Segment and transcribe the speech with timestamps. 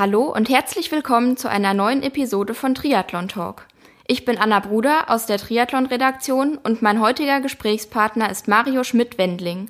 [0.00, 3.66] Hallo und herzlich willkommen zu einer neuen Episode von Triathlon Talk.
[4.06, 9.68] Ich bin Anna Bruder aus der Triathlon-Redaktion und mein heutiger Gesprächspartner ist Mario Schmidt-Wendling.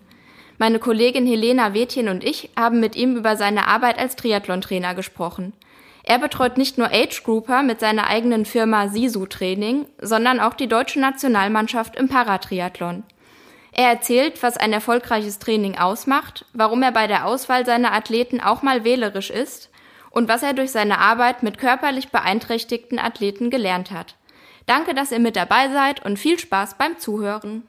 [0.57, 5.53] Meine Kollegin Helena Wetjen und ich haben mit ihm über seine Arbeit als Triathlon-Trainer gesprochen.
[6.05, 10.69] Er betreut nicht nur Age Grouper mit seiner eigenen Firma Sisu Training, sondern auch die
[10.69, 13.03] deutsche Nationalmannschaft im Paratriathlon.
[13.73, 18.63] Er erzählt, was ein erfolgreiches Training ausmacht, warum er bei der Auswahl seiner Athleten auch
[18.63, 19.71] mal wählerisch ist
[20.11, 24.17] und was er durch seine Arbeit mit körperlich beeinträchtigten Athleten gelernt hat.
[24.67, 27.63] Danke, dass ihr mit dabei seid und viel Spaß beim Zuhören.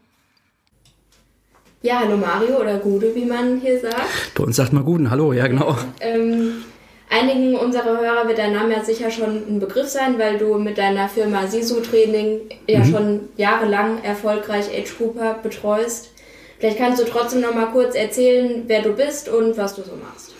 [1.84, 4.36] Ja, hallo Mario oder Gude, wie man hier sagt.
[4.36, 5.76] Bei uns sagt man Guten, hallo, ja genau.
[6.00, 6.64] Ähm,
[7.10, 10.78] einigen unserer Hörer wird dein Name ja sicher schon ein Begriff sein, weil du mit
[10.78, 12.92] deiner Firma Sisu Training ja mhm.
[12.92, 16.12] schon jahrelang erfolgreich Age Cooper betreust.
[16.60, 19.94] Vielleicht kannst du trotzdem noch mal kurz erzählen, wer du bist und was du so
[19.96, 20.31] machst.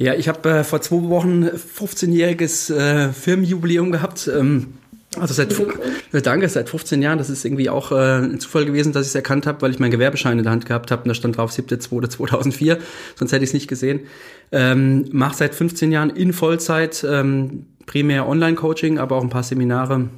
[0.00, 4.30] Ja, ich habe äh, vor zwei Wochen 15-jähriges äh, Firmenjubiläum gehabt.
[4.34, 4.68] Ähm,
[5.18, 5.54] also seit
[6.24, 7.18] danke, seit 15 Jahren.
[7.18, 9.78] Das ist irgendwie auch äh, ein Zufall gewesen, dass ich es erkannt habe, weil ich
[9.78, 12.78] meinen Gewerbeschein in der Hand gehabt habe und da stand drauf 7.2.2004,
[13.14, 14.00] sonst hätte ich es nicht gesehen.
[14.52, 20.08] Ähm, Mache seit 15 Jahren in Vollzeit ähm, primär Online-Coaching, aber auch ein paar Seminare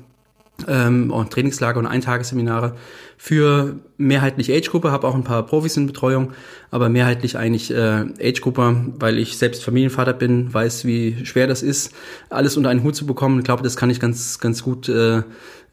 [0.69, 2.75] ähm, und Trainingslager und Eintagesseminare
[3.17, 6.33] für mehrheitlich Age-Gruppe, habe auch ein paar Profis in Betreuung,
[6.71, 11.93] aber mehrheitlich eigentlich äh, Age-Gruppe, weil ich selbst Familienvater bin, weiß, wie schwer das ist,
[12.31, 13.39] alles unter einen Hut zu bekommen.
[13.39, 15.23] Ich glaube, das kann ich ganz, ganz gut äh,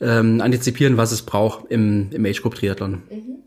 [0.01, 2.91] ähm, antizipieren, was es braucht im, im Age-Group-Triathlon.
[3.09, 3.39] Mhm.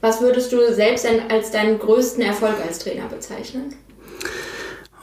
[0.00, 3.74] Was würdest du selbst denn als deinen größten Erfolg als Trainer bezeichnen?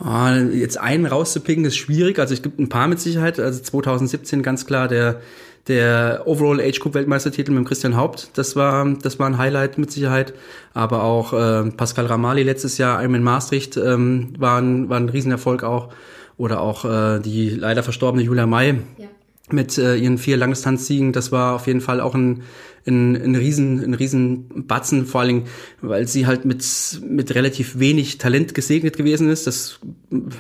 [0.04, 2.18] Ah, jetzt einen rauszupicken ist schwierig.
[2.20, 3.40] Also es gibt ein paar mit Sicherheit.
[3.40, 5.22] Also 2017 ganz klar der
[5.68, 9.92] der Overall Age Group Weltmeistertitel mit Christian Haupt, das war, das war ein Highlight mit
[9.92, 10.34] Sicherheit.
[10.74, 15.64] Aber auch äh, Pascal Ramali letztes Jahr, Ironman Maastricht, ähm, war, ein, war ein Riesenerfolg
[15.64, 15.90] auch.
[16.38, 18.80] Oder auch äh, die leider verstorbene Julia May.
[18.98, 19.08] Ja
[19.54, 21.14] mit äh, ihren vier Langdistanzsiegen.
[21.14, 22.44] Das war auf jeden Fall auch ein,
[22.86, 25.44] ein, ein, riesen, ein riesen Batzen, vor allem,
[25.82, 26.66] weil sie halt mit,
[27.08, 29.48] mit relativ wenig Talent gesegnet gewesen ist.
[29.48, 29.80] Das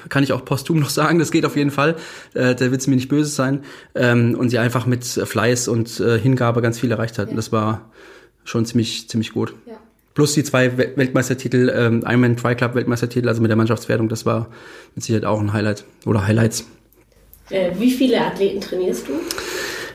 [0.09, 1.95] kann ich auch posthum noch sagen, das geht auf jeden Fall.
[2.33, 3.61] Äh, da wird sie mir nicht böse sein.
[3.95, 7.27] Ähm, und sie einfach mit Fleiß und äh, Hingabe ganz viel erreicht hat.
[7.27, 7.31] Ja.
[7.31, 7.91] Und das war
[8.43, 9.53] schon ziemlich, ziemlich gut.
[9.67, 9.77] Ja.
[10.13, 14.49] Plus die zwei Weltmeistertitel, ähm, Ironman Tri-Club Weltmeistertitel, also mit der Mannschaftswertung, das war
[14.93, 16.65] mit Sicherheit auch ein Highlight oder Highlights.
[17.51, 19.13] Äh, wie viele Athleten trainierst du?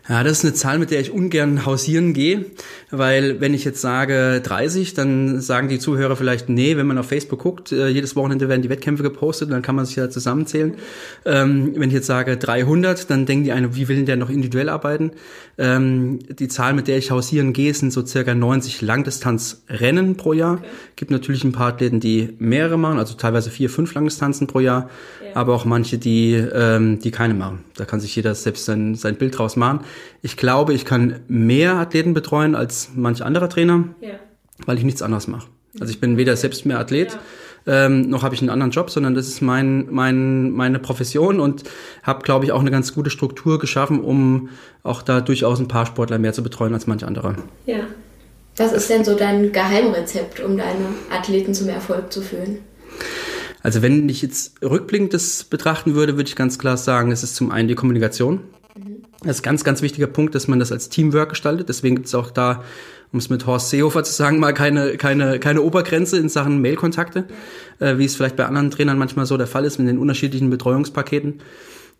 [0.08, 2.46] Ja, das ist eine Zahl, mit der ich ungern hausieren gehe,
[2.92, 7.08] weil wenn ich jetzt sage 30, dann sagen die Zuhörer vielleicht, nee, wenn man auf
[7.08, 10.76] Facebook guckt, äh, jedes Wochenende werden die Wettkämpfe gepostet, dann kann man sich ja zusammenzählen.
[11.24, 14.30] Ähm, wenn ich jetzt sage 300, dann denken die eine, wie will denn der noch
[14.30, 15.10] individuell arbeiten?
[15.58, 20.58] Ähm, die Zahl, mit der ich hausieren gehe, sind so circa 90 Langdistanzrennen pro Jahr.
[20.58, 20.66] Okay.
[20.94, 24.88] Gibt natürlich ein paar Athleten, die mehrere machen, also teilweise vier, fünf Langdistanzen pro Jahr,
[25.24, 25.34] ja.
[25.34, 27.64] aber auch manche, die, ähm, die keine machen.
[27.74, 29.80] Da kann sich jeder selbst sein, sein Bild draus machen.
[30.22, 34.14] Ich glaube, ich kann mehr Athleten betreuen als manch anderer Trainer, ja.
[34.64, 35.48] weil ich nichts anderes mache.
[35.78, 37.20] Also ich bin weder selbst mehr Athlet, ja.
[37.66, 41.64] Ähm, noch habe ich einen anderen Job, sondern das ist mein, mein, meine Profession und
[42.04, 44.50] habe, glaube ich, auch eine ganz gute Struktur geschaffen, um
[44.84, 47.34] auch da durchaus ein paar Sportler mehr zu betreuen als manche andere.
[47.66, 47.80] Ja.
[48.56, 52.58] Was ist denn so dein Geheimrezept, um deine Athleten zum Erfolg zu führen?
[53.62, 57.34] Also wenn ich jetzt rückblickend das betrachten würde, würde ich ganz klar sagen, es ist
[57.34, 58.40] zum einen die Kommunikation.
[59.22, 61.68] Das ist ganz, ganz wichtiger Punkt, dass man das als Teamwork gestaltet.
[61.68, 62.62] Deswegen gibt es auch da,
[63.12, 67.24] um es mit Horst Seehofer zu sagen, mal keine, keine, keine Obergrenze in Sachen Mailkontakte,
[67.78, 70.50] äh, wie es vielleicht bei anderen Trainern manchmal so der Fall ist mit den unterschiedlichen
[70.50, 71.40] Betreuungspaketen.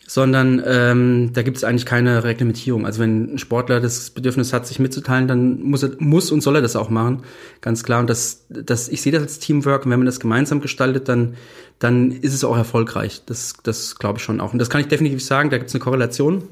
[0.09, 2.87] Sondern ähm, da gibt es eigentlich keine Reglementierung.
[2.87, 6.55] Also wenn ein Sportler das Bedürfnis hat, sich mitzuteilen, dann muss er muss und soll
[6.55, 7.25] er das auch machen,
[7.61, 8.01] ganz klar.
[8.01, 9.85] Und das, das ich sehe das als Teamwork.
[9.85, 11.35] Und wenn man das gemeinsam gestaltet, dann
[11.79, 13.23] dann ist es auch erfolgreich.
[13.27, 14.53] Das, das glaube ich schon auch.
[14.53, 15.51] Und das kann ich definitiv sagen.
[15.51, 16.45] Da gibt es eine Korrelation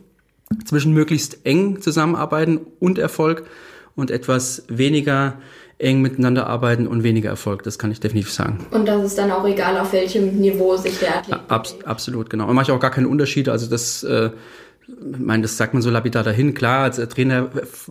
[0.64, 3.44] zwischen möglichst eng zusammenarbeiten und Erfolg
[3.96, 5.38] und etwas weniger
[5.78, 7.62] eng miteinander arbeiten und weniger Erfolg.
[7.64, 8.64] Das kann ich definitiv sagen.
[8.70, 12.48] Und das ist dann auch egal, auf welchem Niveau sich der Athlet Abs Absolut, genau.
[12.48, 13.48] Und mache ich auch gar keinen Unterschied.
[13.48, 14.30] Also das, äh,
[14.86, 16.54] ich meine, das sagt man so lapidar dahin.
[16.54, 17.50] Klar, als Trainer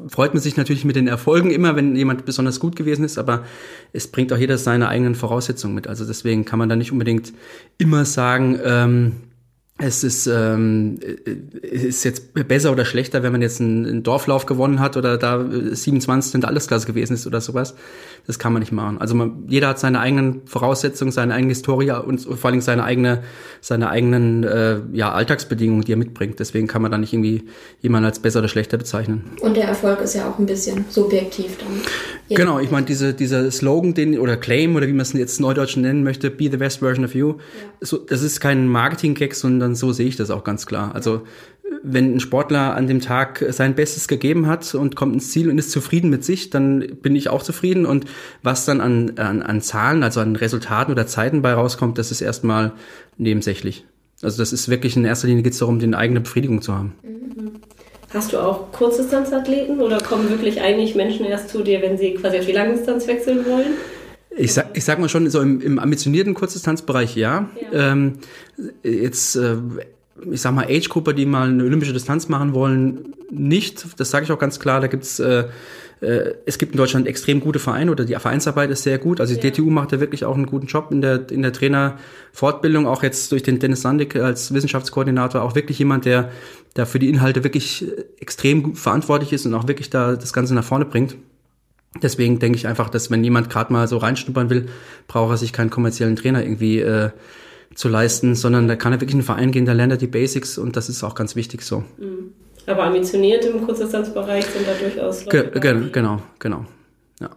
[0.10, 3.44] freut man sich natürlich mit den Erfolgen immer, wenn jemand besonders gut gewesen ist, aber
[3.92, 5.88] es bringt auch jeder seine eigenen Voraussetzungen mit.
[5.88, 7.34] Also deswegen kann man da nicht unbedingt
[7.78, 9.12] immer sagen, ähm,
[9.80, 11.00] es ist, ähm,
[11.62, 15.44] ist jetzt besser oder schlechter, wenn man jetzt einen, einen Dorflauf gewonnen hat oder da
[15.44, 16.36] 27.
[16.36, 17.74] in der Allesklasse gewesen ist oder sowas.
[18.28, 19.00] Das kann man nicht machen.
[19.00, 23.24] Also man, jeder hat seine eigenen Voraussetzungen, seine eigene Historie und vor allem seine eigene,
[23.62, 26.40] seine eigenen äh, ja, Alltagsbedingungen, die er mitbringt.
[26.40, 27.44] Deswegen kann man da nicht irgendwie
[27.82, 29.24] jemanden als besser oder schlechter bezeichnen.
[29.42, 31.82] Und der Erfolg ist ja auch ein bisschen subjektiv dann.
[32.30, 35.76] Genau, ich meine, diese, dieser Slogan, den oder Claim oder wie man es jetzt neudeutsch
[35.78, 37.36] nennen möchte, be the best version of you, ja.
[37.82, 40.94] so, das ist kein Marketing-Gag, sondern sondern so sehe ich das auch ganz klar.
[40.94, 41.22] Also
[41.82, 45.58] wenn ein Sportler an dem Tag sein Bestes gegeben hat und kommt ins Ziel und
[45.58, 47.86] ist zufrieden mit sich, dann bin ich auch zufrieden.
[47.86, 48.06] Und
[48.42, 52.22] was dann an, an, an Zahlen, also an Resultaten oder Zeiten bei rauskommt, das ist
[52.22, 52.74] erstmal
[53.18, 53.86] nebensächlich.
[54.22, 56.94] Also das ist wirklich in erster Linie geht es darum, die eigene Befriedigung zu haben.
[58.14, 62.38] Hast du auch Kurzdistanzathleten oder kommen wirklich eigentlich Menschen erst zu dir, wenn sie quasi
[62.38, 63.74] auf die Langdistanz wechseln wollen?
[64.36, 67.50] Ich sag, ich sag mal schon, so im, im ambitionierten Kurzdistanzbereich ja.
[67.72, 67.92] ja.
[67.92, 68.14] Ähm,
[68.84, 69.58] jetzt, äh,
[70.32, 73.86] ich sag mal, Age-Grupper, die mal eine olympische Distanz machen wollen, nicht.
[73.98, 74.82] Das sage ich auch ganz klar.
[74.82, 75.46] Da gibt's äh,
[76.04, 79.22] äh, es gibt in Deutschland extrem gute Vereine oder die Vereinsarbeit ist sehr gut.
[79.22, 79.52] Also die ja.
[79.52, 83.32] DTU macht da wirklich auch einen guten Job in der, in der Trainerfortbildung, auch jetzt
[83.32, 86.30] durch den Dennis Sandig als Wissenschaftskoordinator, auch wirklich jemand, der
[86.74, 87.86] da für die Inhalte wirklich
[88.20, 91.16] extrem verantwortlich ist und auch wirklich da das Ganze nach vorne bringt.
[92.02, 94.68] Deswegen denke ich einfach, dass wenn jemand gerade mal so reinschnuppern will,
[95.08, 97.12] braucht er sich keinen kommerziellen Trainer irgendwie äh,
[97.76, 100.08] zu leisten, sondern da kann er wirklich in einen Verein gehen, da lernt er die
[100.08, 101.84] Basics und das ist auch ganz wichtig so.
[101.98, 102.34] Mhm.
[102.66, 105.52] Aber ambitioniert im Kurzdistanzbereich sind da durchaus Leute.
[105.60, 106.66] Ge ge genau, genau.
[107.20, 107.30] Ja.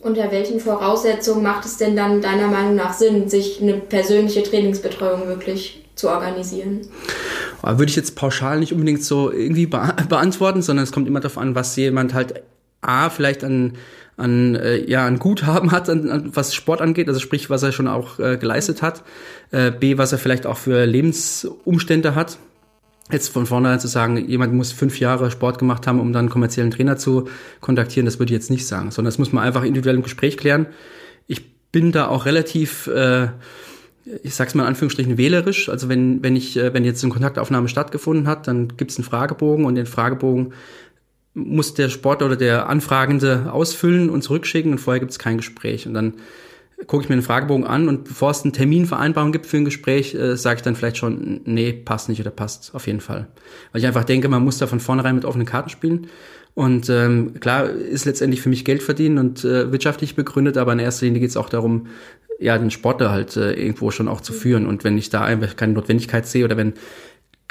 [0.00, 5.26] Unter welchen Voraussetzungen macht es denn dann deiner Meinung nach Sinn, sich eine persönliche Trainingsbetreuung
[5.26, 6.82] wirklich zu organisieren?
[7.62, 11.38] Würde ich jetzt pauschal nicht unbedingt so irgendwie be beantworten, sondern es kommt immer darauf
[11.38, 12.42] an, was jemand halt
[12.82, 13.74] A, vielleicht an,
[14.16, 17.72] an, äh, ja, an Guthaben hat, an, an, was Sport angeht, also sprich, was er
[17.72, 19.02] schon auch äh, geleistet hat,
[19.50, 22.38] äh, B, was er vielleicht auch für Lebensumstände hat,
[23.10, 26.28] Jetzt von vornherein zu sagen, jemand muss fünf Jahre Sport gemacht haben, um dann einen
[26.30, 27.28] kommerziellen Trainer zu
[27.60, 30.36] kontaktieren, das würde ich jetzt nicht sagen, sondern das muss man einfach individuell im Gespräch
[30.36, 30.66] klären.
[31.26, 33.28] Ich bin da auch relativ, äh,
[34.22, 35.68] ich sag's mal in Anführungsstrichen, wählerisch.
[35.68, 39.66] Also wenn, wenn ich, äh, wenn jetzt eine Kontaktaufnahme stattgefunden hat, dann gibt's einen Fragebogen
[39.66, 40.54] und den Fragebogen
[41.34, 45.86] muss der Sportler oder der Anfragende ausfüllen und zurückschicken und vorher gibt's kein Gespräch.
[45.86, 46.14] Und dann
[46.86, 50.14] gucke ich mir den Fragebogen an und bevor es einen Terminvereinbarung gibt für ein Gespräch,
[50.14, 53.28] äh, sage ich dann vielleicht schon, nee, passt nicht oder passt auf jeden Fall.
[53.70, 56.08] Weil ich einfach denke, man muss da von vornherein mit offenen Karten spielen.
[56.54, 60.80] Und ähm, klar ist letztendlich für mich Geld verdienen und äh, wirtschaftlich begründet, aber in
[60.80, 61.86] erster Linie geht es auch darum,
[62.38, 64.66] ja, den Sportler halt äh, irgendwo schon auch zu führen.
[64.66, 66.74] Und wenn ich da einfach keine Notwendigkeit sehe oder wenn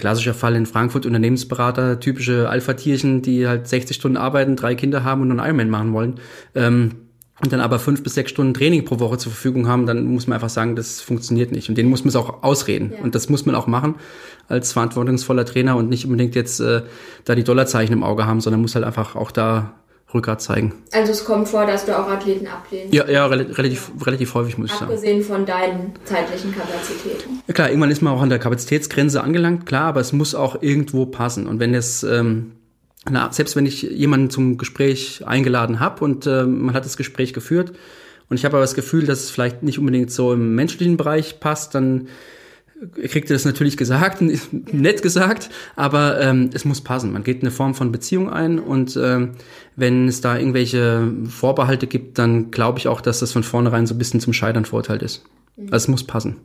[0.01, 5.21] klassischer Fall in Frankfurt Unternehmensberater, typische Alpha-Tierchen, die halt 60 Stunden arbeiten, drei Kinder haben
[5.21, 6.15] und einen Ironman machen wollen,
[6.55, 6.91] ähm,
[7.43, 10.27] und dann aber fünf bis sechs Stunden Training pro Woche zur Verfügung haben, dann muss
[10.27, 11.69] man einfach sagen, das funktioniert nicht.
[11.69, 12.91] Und den muss man es auch ausreden.
[12.95, 13.03] Ja.
[13.03, 13.95] Und das muss man auch machen
[14.47, 16.83] als verantwortungsvoller Trainer und nicht unbedingt jetzt äh,
[17.25, 19.73] da die Dollarzeichen im Auge haben, sondern muss halt einfach auch da
[20.13, 20.73] Rückgrat zeigen.
[20.91, 22.93] Also es kommt vor, dass du auch Athleten ablehnst?
[22.93, 24.03] Ja, ja relativ, ja.
[24.05, 24.91] relativ häufig, muss ich sagen.
[24.91, 27.41] Abgesehen von deinen zeitlichen Kapazitäten.
[27.47, 30.61] Ja klar, irgendwann ist man auch an der Kapazitätsgrenze angelangt, klar, aber es muss auch
[30.61, 31.47] irgendwo passen.
[31.47, 32.03] Und wenn es...
[32.03, 32.53] Ähm,
[33.09, 37.33] na, selbst wenn ich jemanden zum Gespräch eingeladen habe und äh, man hat das Gespräch
[37.33, 37.73] geführt
[38.29, 41.39] und ich habe aber das Gefühl, dass es vielleicht nicht unbedingt so im menschlichen Bereich
[41.39, 42.07] passt, dann
[43.07, 44.21] kriegt er das natürlich gesagt,
[44.73, 47.13] nett gesagt, aber ähm, es muss passen.
[47.13, 49.31] Man geht eine Form von Beziehung ein und ähm,
[49.75, 53.93] wenn es da irgendwelche Vorbehalte gibt, dann glaube ich auch, dass das von vornherein so
[53.93, 55.23] ein bisschen zum Scheitern verurteilt ist.
[55.55, 55.65] Mhm.
[55.65, 56.37] Also es muss passen.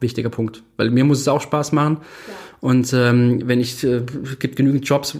[0.00, 0.62] Wichtiger Punkt.
[0.76, 1.98] Weil mir muss es auch Spaß machen.
[2.28, 2.34] Ja.
[2.64, 4.00] Und ähm, wenn ich, äh,
[4.38, 5.18] gibt genügend Jobs,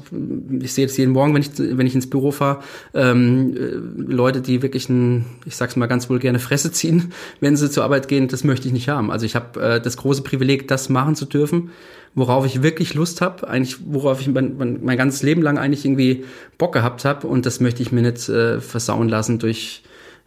[0.63, 2.61] ich sehe das jeden Morgen, wenn ich, wenn ich ins Büro fahre,
[2.95, 7.55] ähm, äh, Leute, die wirklich ein, ich sag's mal ganz wohl gerne Fresse ziehen, wenn
[7.59, 9.11] sie zur Arbeit gehen, das möchte ich nicht haben.
[9.11, 11.73] Also ich habe äh, das große Privileg, das machen zu dürfen,
[12.15, 15.85] worauf ich wirklich Lust habe, eigentlich, worauf ich mein, mein, mein ganzes Leben lang eigentlich
[15.85, 16.25] irgendwie
[16.57, 17.27] Bock gehabt habe.
[17.27, 19.83] Und das möchte ich mir nicht äh, versauen lassen durch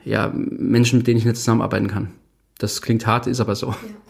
[0.05, 2.09] ja, Menschen, mit denen ich nicht zusammenarbeiten kann.
[2.59, 3.69] Das klingt hart, ist aber so.
[3.69, 4.06] Ja.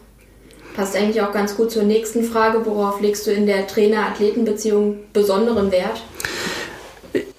[0.78, 2.64] Passt eigentlich auch ganz gut zur nächsten Frage.
[2.64, 6.04] Worauf legst du in der Trainer-Athleten-Beziehung besonderen Wert?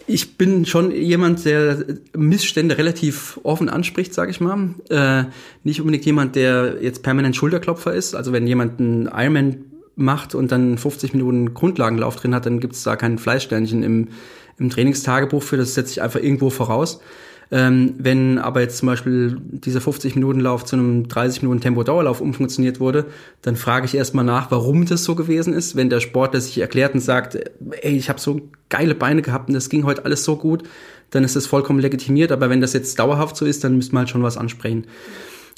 [0.08, 4.75] Ich bin schon jemand, der Missstände relativ offen anspricht, sage ich mal.
[4.89, 5.24] Äh,
[5.63, 8.13] nicht unbedingt jemand, der jetzt permanent Schulterklopfer ist.
[8.13, 9.63] Also wenn jemand einen Ironman
[9.96, 14.10] macht und dann 50 Minuten Grundlagenlauf drin hat, dann gibt es da kein Fleischsternchen im,
[14.58, 15.55] im Trainingstagebuch für.
[15.55, 17.00] Das setze ich einfach irgendwo voraus.
[17.51, 23.05] Ähm, wenn aber jetzt zum Beispiel dieser 50-Minuten-Lauf zu einem 30-Minuten-Tempo-Dauerlauf umfunktioniert wurde,
[23.41, 25.75] dann frage ich erstmal nach, warum das so gewesen ist.
[25.75, 27.35] Wenn der Sportler sich erklärt und sagt,
[27.81, 30.63] ey, ich habe so geile Beine gehabt und das ging heute alles so gut,
[31.09, 32.31] dann ist das vollkommen legitimiert.
[32.31, 34.85] Aber wenn das jetzt dauerhaft so ist, dann müsste man halt schon was ansprechen.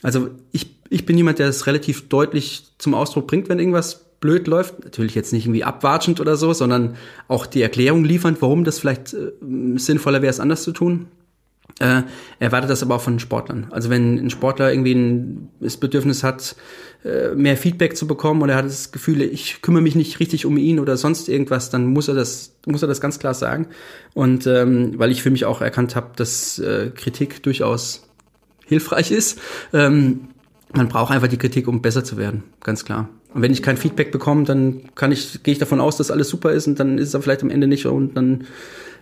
[0.02, 4.48] Also ich, ich bin jemand, der es relativ deutlich zum Ausdruck bringt, wenn irgendwas blöd
[4.48, 4.86] läuft.
[4.86, 6.96] Natürlich jetzt nicht irgendwie abwatschend oder so, sondern
[7.28, 9.32] auch die Erklärung liefernd, warum das vielleicht äh,
[9.76, 11.08] sinnvoller wäre, es anders zu tun.
[11.80, 12.04] Äh,
[12.40, 13.68] erwartet das aber auch von Sportlern.
[13.72, 16.56] Also wenn ein Sportler irgendwie ein, das Bedürfnis hat,
[17.04, 20.46] äh, mehr Feedback zu bekommen oder er hat das Gefühl, ich kümmere mich nicht richtig
[20.46, 23.68] um ihn oder sonst irgendwas, dann muss er das, muss er das ganz klar sagen.
[24.14, 28.08] Und ähm, weil ich für mich auch erkannt habe, dass äh, Kritik durchaus
[28.66, 29.40] hilfreich ist.
[29.74, 30.30] Ähm,
[30.74, 33.10] man braucht einfach die Kritik, um besser zu werden, ganz klar.
[33.34, 36.30] Und wenn ich kein Feedback bekomme, dann kann ich, gehe ich davon aus, dass alles
[36.30, 38.46] super ist und dann ist es vielleicht am Ende nicht und dann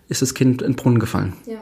[0.08, 1.34] ist das Kind in den Brunnen gefallen.
[1.46, 1.62] Ja.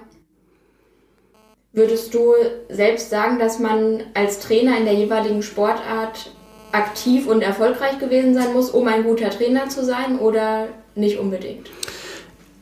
[1.78, 2.34] Würdest du
[2.70, 6.32] selbst sagen, dass man als Trainer in der jeweiligen Sportart
[6.72, 11.70] aktiv und erfolgreich gewesen sein muss, um ein guter Trainer zu sein oder nicht unbedingt?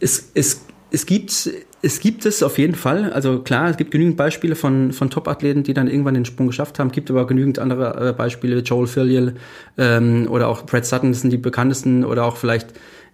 [0.02, 1.50] Es, es, es gibt
[1.82, 3.14] es gibt es auf jeden Fall.
[3.14, 6.80] Also klar, es gibt genügend Beispiele von, von Top-Athleten, die dann irgendwann den Sprung geschafft
[6.80, 6.88] haben.
[6.88, 9.36] Es gibt aber genügend andere äh, Beispiele, Joel Filial
[9.78, 12.04] ähm, oder auch Brad Sutton, sind die bekanntesten.
[12.04, 12.70] Oder auch vielleicht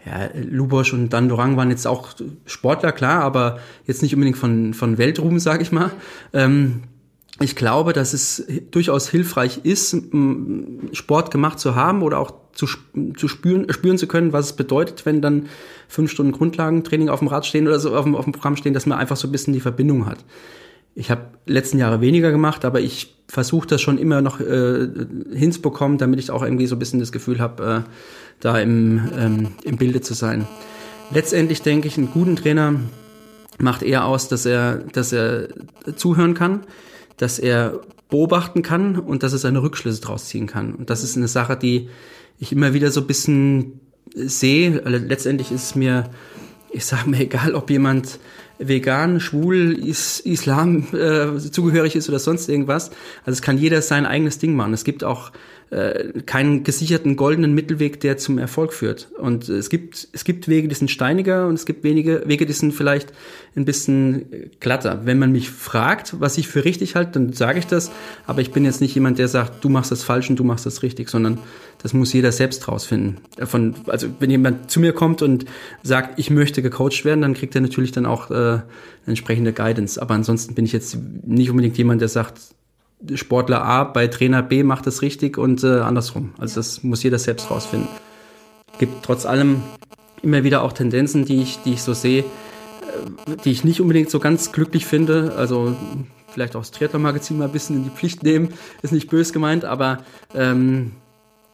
[0.06, 2.10] ja, Lubosch und Dan Dorang waren jetzt auch
[2.46, 5.92] Sportler, klar, aber jetzt nicht unbedingt von, von Weltruhm, sage ich mal.
[6.34, 6.84] Ähm,
[7.40, 9.96] ich glaube, dass es durchaus hilfreich ist,
[10.94, 12.68] Sport gemacht zu haben oder auch zu,
[13.16, 15.48] zu spüren, spüren zu können, was es bedeutet, wenn dann
[15.88, 18.74] fünf Stunden Grundlagentraining auf dem Rad stehen oder so auf dem, auf dem Programm stehen,
[18.74, 20.20] dass man einfach so ein bisschen die Verbindung hat.
[20.94, 24.90] Ich habe letzten Jahre weniger gemacht, aber ich versuche das schon immer noch äh,
[25.34, 27.90] hinzubekommen, damit ich auch irgendwie so ein bisschen das Gefühl habe, äh,
[28.42, 30.48] da im, ähm, im Bilde zu sein.
[31.12, 32.76] Letztendlich denke ich, einen guten Trainer
[33.58, 35.48] macht eher aus, dass er, dass er
[35.96, 36.62] zuhören kann,
[37.18, 37.80] dass er
[38.10, 40.74] beobachten kann und dass er seine Rückschlüsse draus ziehen kann.
[40.76, 41.90] Und das ist eine Sache, die
[42.40, 43.80] ich immer wieder so ein bisschen
[44.14, 44.82] sehe.
[44.86, 46.10] Also letztendlich ist es mir,
[46.72, 48.20] ich sage mir egal, ob jemand
[48.62, 52.92] vegan, schwul, is, Islam äh, zugehörig ist oder sonst irgendwas.
[53.26, 54.74] Also es kann jeder sein eigenes Ding machen.
[54.74, 55.32] Es gibt auch
[55.72, 59.10] äh, keinen gesicherten goldenen Mittelweg, der zum Erfolg führt.
[59.18, 62.52] Und es gibt, es gibt Wege, die sind steiniger und es gibt wenige Wege, die
[62.52, 63.14] sind vielleicht
[63.56, 65.02] ein bisschen glatter.
[65.06, 67.90] Wenn man mich fragt, was ich für richtig halte, dann sage ich das.
[68.28, 70.66] Aber ich bin jetzt nicht jemand, der sagt, du machst das falsch und du machst
[70.66, 71.38] das richtig, sondern
[71.82, 73.20] das muss jeder selbst rausfinden.
[73.44, 75.46] Von, also wenn jemand zu mir kommt und
[75.84, 78.60] sagt, ich möchte gecoacht werden, dann kriegt er natürlich dann auch äh,
[79.06, 80.02] entsprechende Guidance.
[80.02, 82.40] Aber ansonsten bin ich jetzt nicht unbedingt jemand, der sagt,
[83.16, 86.34] Sportler A bei Trainer B macht es richtig und äh, andersrum.
[86.38, 87.90] Also das muss jeder selbst rausfinden.
[88.78, 89.64] Gibt trotz allem
[90.22, 94.10] immer wieder auch Tendenzen, die ich, die ich so sehe, äh, die ich nicht unbedingt
[94.10, 95.34] so ganz glücklich finde.
[95.36, 95.76] Also
[96.28, 99.66] vielleicht auch das Triathlon-Magazin mal ein bisschen in die Pflicht nehmen, ist nicht böse gemeint,
[99.66, 100.00] aber
[100.34, 100.94] ähm,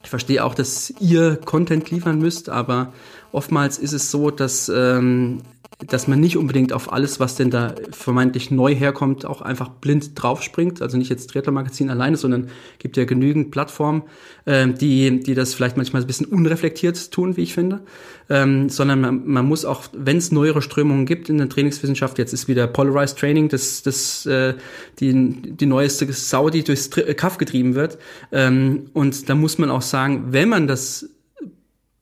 [0.03, 2.93] ich verstehe auch, dass ihr Content liefern müsst, aber
[3.31, 5.41] oftmals ist es so, dass ähm,
[5.85, 10.11] dass man nicht unbedingt auf alles, was denn da vermeintlich neu herkommt, auch einfach blind
[10.15, 10.81] draufspringt.
[10.81, 14.01] Also nicht jetzt Triathlon-Magazin alleine, sondern gibt ja genügend Plattformen,
[14.47, 17.81] ähm, die, die das vielleicht manchmal ein bisschen unreflektiert tun, wie ich finde.
[18.27, 22.33] Ähm, sondern man, man muss auch, wenn es neuere Strömungen gibt in der Trainingswissenschaft, jetzt
[22.33, 24.55] ist wieder Polarized Training, das, das äh,
[24.99, 27.99] die, die neueste Sau, die durchs Kaff getrieben wird.
[28.31, 31.07] Ähm, und da muss man auch sagen, wenn man das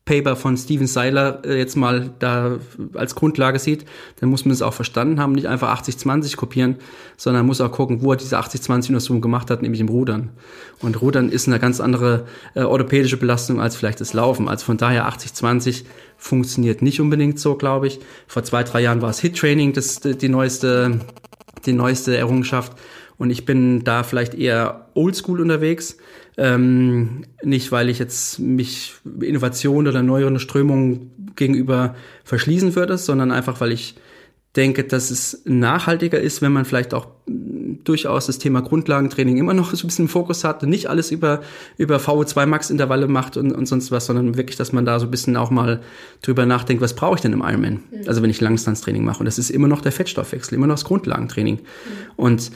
[0.06, 2.60] Paper von Steven Seiler äh, jetzt mal da
[2.94, 3.86] als Grundlage sieht,
[4.20, 6.76] dann muss man es auch verstanden haben, nicht einfach 80-20 kopieren,
[7.18, 10.30] sondern muss auch gucken, wo er diese 80-20 Untersuchung gemacht hat, nämlich im Rudern.
[10.80, 14.48] Und Rudern ist eine ganz andere äh, orthopädische Belastung als vielleicht das Laufen.
[14.48, 15.86] Also von daher 80-20
[16.18, 18.00] funktioniert nicht unbedingt so, glaube ich.
[18.28, 21.00] Vor zwei, drei Jahren war es Hit-Training, das die neueste,
[21.66, 22.74] die neueste Errungenschaft.
[23.18, 25.98] Und ich bin da vielleicht eher oldschool unterwegs.
[26.38, 33.62] Ähm, nicht, weil ich jetzt mich Innovation oder neueren Strömungen gegenüber verschließen würde, sondern einfach,
[33.62, 33.96] weil ich
[34.56, 39.72] denke, dass es nachhaltiger ist, wenn man vielleicht auch durchaus das Thema Grundlagentraining immer noch
[39.74, 41.42] so ein bisschen im Fokus hat und nicht alles über,
[41.78, 45.08] über VO2 Max Intervalle macht und, und sonst was, sondern wirklich, dass man da so
[45.08, 45.82] ein bisschen auch mal
[46.22, 47.84] drüber nachdenkt, was brauche ich denn im Ironman?
[47.92, 48.08] Mhm.
[48.08, 49.20] Also wenn ich Langstanztraining mache.
[49.20, 51.56] Und das ist immer noch der Fettstoffwechsel, immer noch das Grundlagentraining.
[51.56, 51.60] Mhm.
[52.16, 52.52] Und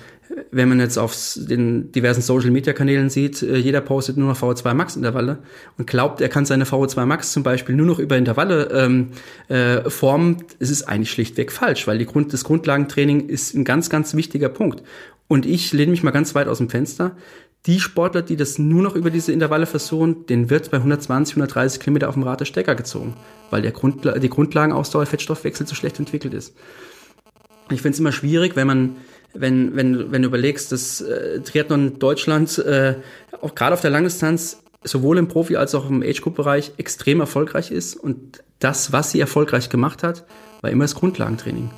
[0.51, 4.39] wenn man jetzt auf den diversen Social Media Kanälen sieht, äh, jeder postet nur noch
[4.39, 5.39] VO2 Max Intervalle
[5.77, 9.09] und glaubt, er kann seine VO2 Max zum Beispiel nur noch über Intervalle ähm,
[9.47, 13.89] äh, formen, es ist eigentlich schlichtweg falsch, weil die Grund, das Grundlagentraining ist ein ganz,
[13.89, 14.83] ganz wichtiger Punkt.
[15.27, 17.15] Und ich lehne mich mal ganz weit aus dem Fenster.
[17.65, 21.79] Die Sportler, die das nur noch über diese Intervalle versuchen, den wird bei 120, 130
[21.79, 23.15] Kilometer auf dem Rad der Stecker gezogen,
[23.49, 26.55] weil der Grundla die Grundlagenausdauer Fettstoffwechsel zu schlecht entwickelt ist.
[27.71, 28.95] Ich finde es immer schwierig, wenn man
[29.33, 32.95] wenn, wenn, wenn du überlegst, dass äh, Triathlon Deutschland äh,
[33.41, 37.95] auch gerade auf der Langdistanz sowohl im Profi- als auch im Age-Group-Bereich extrem erfolgreich ist.
[37.95, 40.25] Und das, was sie erfolgreich gemacht hat,
[40.61, 41.71] war immer das Grundlagentraining.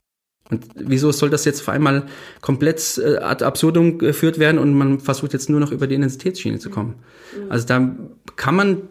[0.49, 2.07] Und wieso soll das jetzt auf einmal
[2.41, 6.59] komplett äh, ad absurdum geführt werden und man versucht jetzt nur noch über die Intensitätsschiene
[6.59, 6.95] zu kommen?
[7.49, 7.95] Also da
[8.35, 8.81] kann man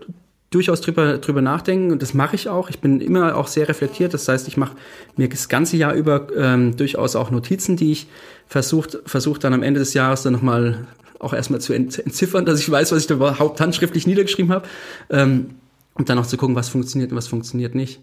[0.51, 2.71] durchaus drüber, drüber nachdenken und das mache ich auch.
[2.71, 4.13] Ich bin immer auch sehr reflektiert.
[4.15, 4.77] Das heißt, ich mache
[5.17, 8.09] mir das ganze Jahr über ähm, durchaus auch Notizen, die ich
[8.47, 10.87] versucht versucht dann am Ende des Jahres dann nochmal
[11.21, 14.67] auch erstmal zu entziffern, dass ich weiß, was ich da überhaupt handschriftlich niedergeschrieben habe.
[15.11, 15.51] Ähm,
[15.95, 18.01] und dann auch zu gucken, was funktioniert und was funktioniert nicht.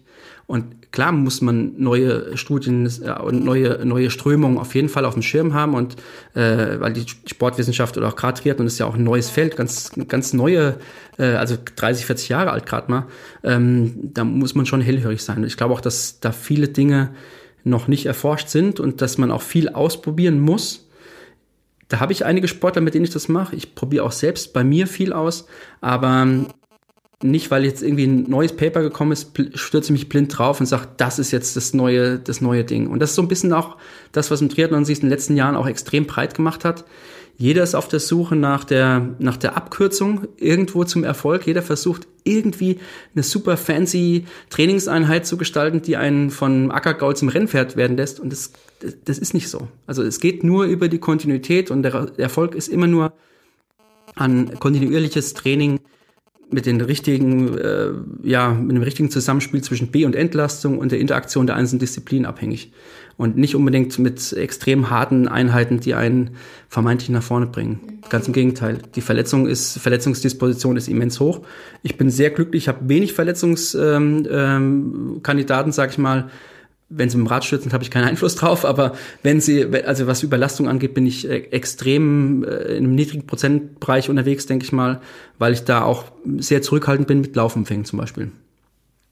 [0.48, 5.12] Und klar muss man neue Studien äh, und neue, neue Strömungen auf jeden Fall auf
[5.12, 5.96] dem Schirm haben und
[6.34, 9.90] äh, weil die Sportwissenschaft oder auch gerade Triathlon ist ja auch ein neues Feld, ganz,
[10.08, 10.76] ganz neue,
[11.18, 13.06] äh, also 30, 40 Jahre alt gerade mal,
[13.44, 15.44] ähm, da muss man schon hellhörig sein.
[15.44, 17.10] Ich glaube auch, dass da viele Dinge
[17.64, 20.88] noch nicht erforscht sind und dass man auch viel ausprobieren muss.
[21.88, 23.54] Da habe ich einige Sportler, mit denen ich das mache.
[23.54, 25.46] Ich probiere auch selbst bei mir viel aus,
[25.82, 26.46] aber
[27.22, 30.88] nicht, weil jetzt irgendwie ein neues Paper gekommen ist, stürze mich blind drauf und sage,
[30.98, 32.86] das ist jetzt das neue, das neue Ding.
[32.86, 33.76] Und das ist so ein bisschen auch
[34.12, 36.84] das, was im Triathlon sich in den letzten Jahren auch extrem breit gemacht hat.
[37.36, 41.46] Jeder ist auf der Suche nach der, nach der Abkürzung irgendwo zum Erfolg.
[41.46, 42.78] Jeder versucht irgendwie
[43.14, 48.18] eine super fancy Trainingseinheit zu gestalten, die einen von Ackergaul zum Rennpferd werden lässt.
[48.18, 48.52] Und das,
[49.04, 49.68] das ist nicht so.
[49.86, 53.12] Also es geht nur über die Kontinuität und der Erfolg ist immer nur
[54.16, 55.78] an kontinuierliches Training
[56.50, 57.90] mit den richtigen, äh,
[58.22, 62.26] ja, mit dem richtigen Zusammenspiel zwischen B- und Entlastung und der Interaktion der einzelnen Disziplinen
[62.26, 62.72] abhängig.
[63.16, 66.30] Und nicht unbedingt mit extrem harten Einheiten, die einen
[66.68, 68.00] vermeintlich nach vorne bringen.
[68.08, 68.78] Ganz im Gegenteil.
[68.94, 71.40] Die Verletzung ist, Verletzungsdisposition ist immens hoch.
[71.82, 76.30] Ich bin sehr glücklich, ich habe wenig Verletzungskandidaten, ähm, ähm, sag ich mal,
[76.90, 78.92] wenn sie mit dem Rad stürzen, habe ich keinen Einfluss drauf, aber
[79.22, 84.08] wenn sie, also was Überlastung angeht, bin ich äh, extrem äh, in einem niedrigen Prozentbereich
[84.08, 85.00] unterwegs, denke ich mal,
[85.38, 86.04] weil ich da auch
[86.38, 88.32] sehr zurückhaltend bin mit Laufumfängen zum Beispiel.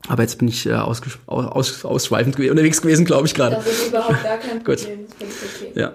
[0.08, 3.56] Aber jetzt bin ich äh, aus, aus, ausschweifend unterwegs gewesen, glaube ich gerade.
[3.56, 4.64] Das ist überhaupt gar kein Problem.
[4.64, 5.18] Gut.
[5.18, 5.72] Okay.
[5.74, 5.94] Ja.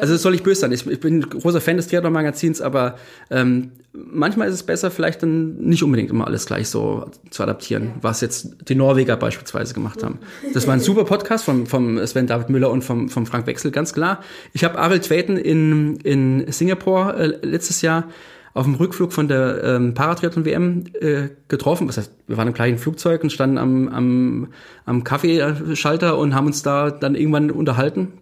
[0.00, 0.72] Also soll ich böse sein.
[0.72, 2.96] Ich, ich bin ein großer Fan des Triathlon-Magazins, aber
[3.30, 7.84] ähm, manchmal ist es besser, vielleicht dann nicht unbedingt immer alles gleich so zu adaptieren,
[7.84, 7.92] ja.
[8.02, 10.18] was jetzt die Norweger beispielsweise gemacht haben.
[10.54, 13.70] Das war ein super Podcast vom, vom Sven David Müller und vom, vom Frank Wechsel,
[13.70, 14.22] ganz klar.
[14.52, 18.08] Ich habe Ariel Tweten in, in Singapur äh, letztes Jahr
[18.52, 21.88] auf dem Rückflug von der ähm, Paratriathlon-WM äh, getroffen.
[21.88, 24.48] Was heißt, wir waren im gleichen Flugzeug und standen am, am,
[24.86, 28.19] am Kaffeeschalter und haben uns da dann irgendwann unterhalten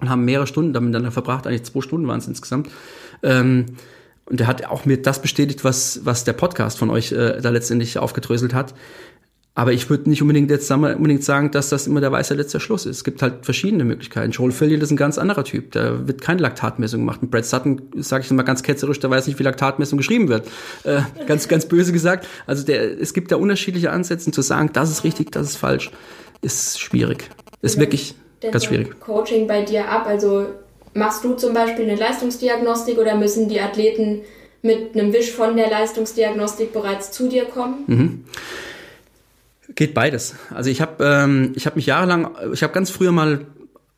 [0.00, 2.68] und haben mehrere Stunden damit miteinander verbracht, eigentlich zwei Stunden waren es insgesamt.
[3.22, 3.66] Ähm,
[4.26, 7.50] und der hat auch mir das bestätigt, was, was der Podcast von euch äh, da
[7.50, 8.74] letztendlich aufgedröselt hat.
[9.54, 12.86] Aber ich würde nicht unbedingt jetzt unbedingt sagen, dass das immer der weiße letzte Schluss
[12.86, 12.98] ist.
[12.98, 14.30] Es gibt halt verschiedene Möglichkeiten.
[14.30, 15.72] Joel Fillion ist ein ganz anderer Typ.
[15.72, 17.20] Da wird keine Laktatmessung gemacht.
[17.20, 20.46] Und Brad Sutton, sage ich mal ganz ketzerisch, der weiß nicht, wie Laktatmessung geschrieben wird.
[20.84, 22.28] Äh, ganz, ganz böse gesagt.
[22.46, 24.30] Also der, es gibt da unterschiedliche Ansätze.
[24.30, 25.90] Zu sagen, das ist richtig, das ist falsch,
[26.40, 27.28] ist schwierig.
[27.60, 27.82] Ist ja.
[28.40, 29.00] Wirklich Ganz schwierig.
[29.00, 30.06] Coaching bei dir ab?
[30.06, 30.46] Also
[30.94, 34.22] machst du zum Beispiel eine Leistungsdiagnostik oder müssen die Athleten
[34.62, 37.84] mit einem Wisch von der Leistungsdiagnostik bereits zu dir kommen?
[37.86, 38.24] Mhm.
[39.74, 40.34] Geht beides.
[40.52, 43.46] Also ich habe ähm, ich habe mich jahrelang, ich habe ganz früher mal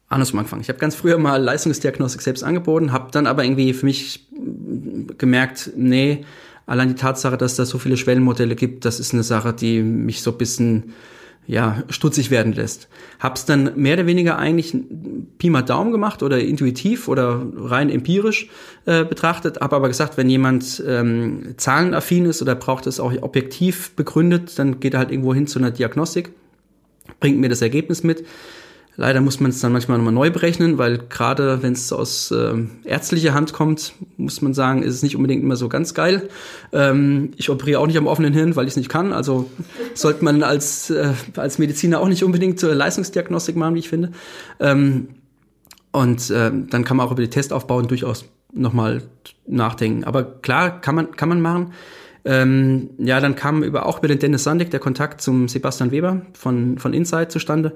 [0.09, 0.63] andersrum angefangen.
[0.63, 4.27] Ich habe ganz früher mal Leistungsdiagnostik selbst angeboten, habe dann aber irgendwie für mich
[5.19, 6.25] gemerkt, nee,
[6.67, 10.23] allein die Tatsache, dass da so viele Schwellenmodelle gibt, das ist eine Sache, die mich
[10.23, 10.93] so ein bisschen
[11.47, 12.89] ja, stutzig werden lässt.
[13.19, 14.77] Hab's dann mehr oder weniger eigentlich
[15.39, 18.49] Pi mal Daumen gemacht oder intuitiv oder rein empirisch
[18.87, 23.93] äh, betrachtet, habe aber gesagt, wenn jemand ähm, zahlenaffin ist oder braucht es auch objektiv
[23.97, 26.31] begründet, dann geht er halt irgendwo hin zu einer Diagnostik,
[27.19, 28.25] bringt mir das Ergebnis mit.
[28.97, 32.55] Leider muss man es dann manchmal nochmal neu berechnen, weil gerade wenn es aus äh,
[32.85, 36.29] ärztlicher Hand kommt, muss man sagen, ist es nicht unbedingt immer so ganz geil.
[36.73, 39.15] Ähm, ich operiere auch nicht am offenen Hirn, weil ich es nicht kann.
[39.15, 39.51] Also
[39.95, 44.13] sollte man als, äh, als Mediziner auch nicht unbedingt zur Leistungsdiagnostik machen, wie ich finde.
[44.61, 45.09] Ähm,
[45.91, 49.03] und äh, dann kann man auch über die Testaufbauen durchaus nochmal
[49.47, 50.05] nachdenken.
[50.05, 51.73] Aber klar, kann man, kann man machen.
[52.25, 56.23] Ähm, ja, dann kam über, auch über den Dennis Sandig der Kontakt zum Sebastian Weber
[56.35, 57.75] von, von Insight zustande.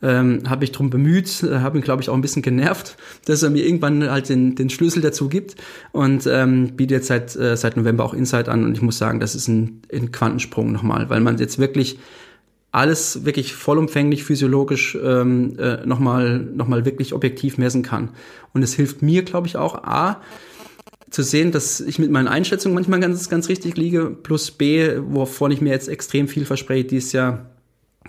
[0.00, 3.42] Ähm, habe ich drum bemüht, äh, habe ihn, glaube ich, auch ein bisschen genervt, dass
[3.42, 5.56] er mir irgendwann halt den, den Schlüssel dazu gibt.
[5.90, 8.64] Und ähm, biete jetzt seit, äh, seit November auch Insight an.
[8.64, 11.98] Und ich muss sagen, das ist ein, ein Quantensprung nochmal, weil man jetzt wirklich
[12.70, 18.10] alles wirklich vollumfänglich physiologisch ähm, äh, nochmal noch wirklich objektiv messen kann.
[18.52, 20.20] Und es hilft mir, glaube ich, auch, A,
[21.10, 25.50] zu sehen, dass ich mit meinen Einschätzungen manchmal ganz, ganz richtig liege, plus B, wovon
[25.50, 27.46] ich mir jetzt extrem viel verspreche, dieses Jahr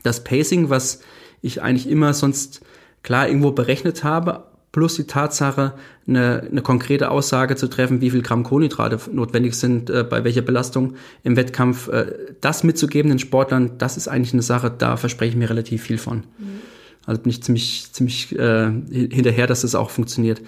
[0.03, 1.01] das Pacing, was
[1.41, 2.61] ich eigentlich immer sonst
[3.03, 5.73] klar irgendwo berechnet habe, plus die Tatsache,
[6.07, 10.41] eine, eine konkrete Aussage zu treffen, wie viel Gramm Kohlenhydrate notwendig sind, äh, bei welcher
[10.41, 15.31] Belastung im Wettkampf, äh, das mitzugeben den Sportlern, das ist eigentlich eine Sache, da verspreche
[15.31, 16.17] ich mir relativ viel von.
[16.17, 16.59] Mhm.
[17.05, 20.41] Also bin ich ziemlich, ziemlich äh, hinterher, dass das auch funktioniert.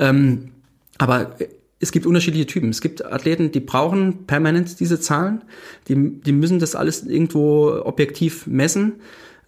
[0.00, 0.50] Ähm,
[0.96, 1.36] aber
[1.80, 2.70] es gibt unterschiedliche Typen.
[2.70, 5.42] Es gibt Athleten, die brauchen permanent diese Zahlen.
[5.88, 8.94] Die, die müssen das alles irgendwo objektiv messen.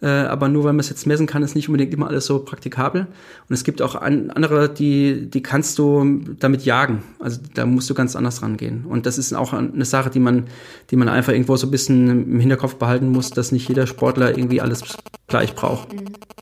[0.01, 2.39] Äh, aber nur weil man es jetzt messen kann, ist nicht unbedingt immer alles so
[2.39, 3.01] praktikabel.
[3.01, 7.03] Und es gibt auch an, andere, die, die kannst du damit jagen.
[7.19, 8.85] Also da musst du ganz anders rangehen.
[8.85, 10.45] Und das ist auch eine Sache, die man,
[10.89, 14.35] die man einfach irgendwo so ein bisschen im Hinterkopf behalten muss, dass nicht jeder Sportler
[14.35, 14.83] irgendwie alles
[15.27, 15.89] gleich braucht.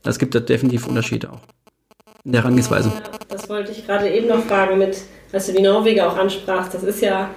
[0.04, 1.40] Es gibt da definitiv Unterschiede auch
[2.24, 2.92] in der Herangehensweise.
[3.28, 4.98] Das wollte ich gerade eben noch fragen mit,
[5.32, 6.74] als du die Norweger auch ansprachst.
[6.74, 7.30] Das ist ja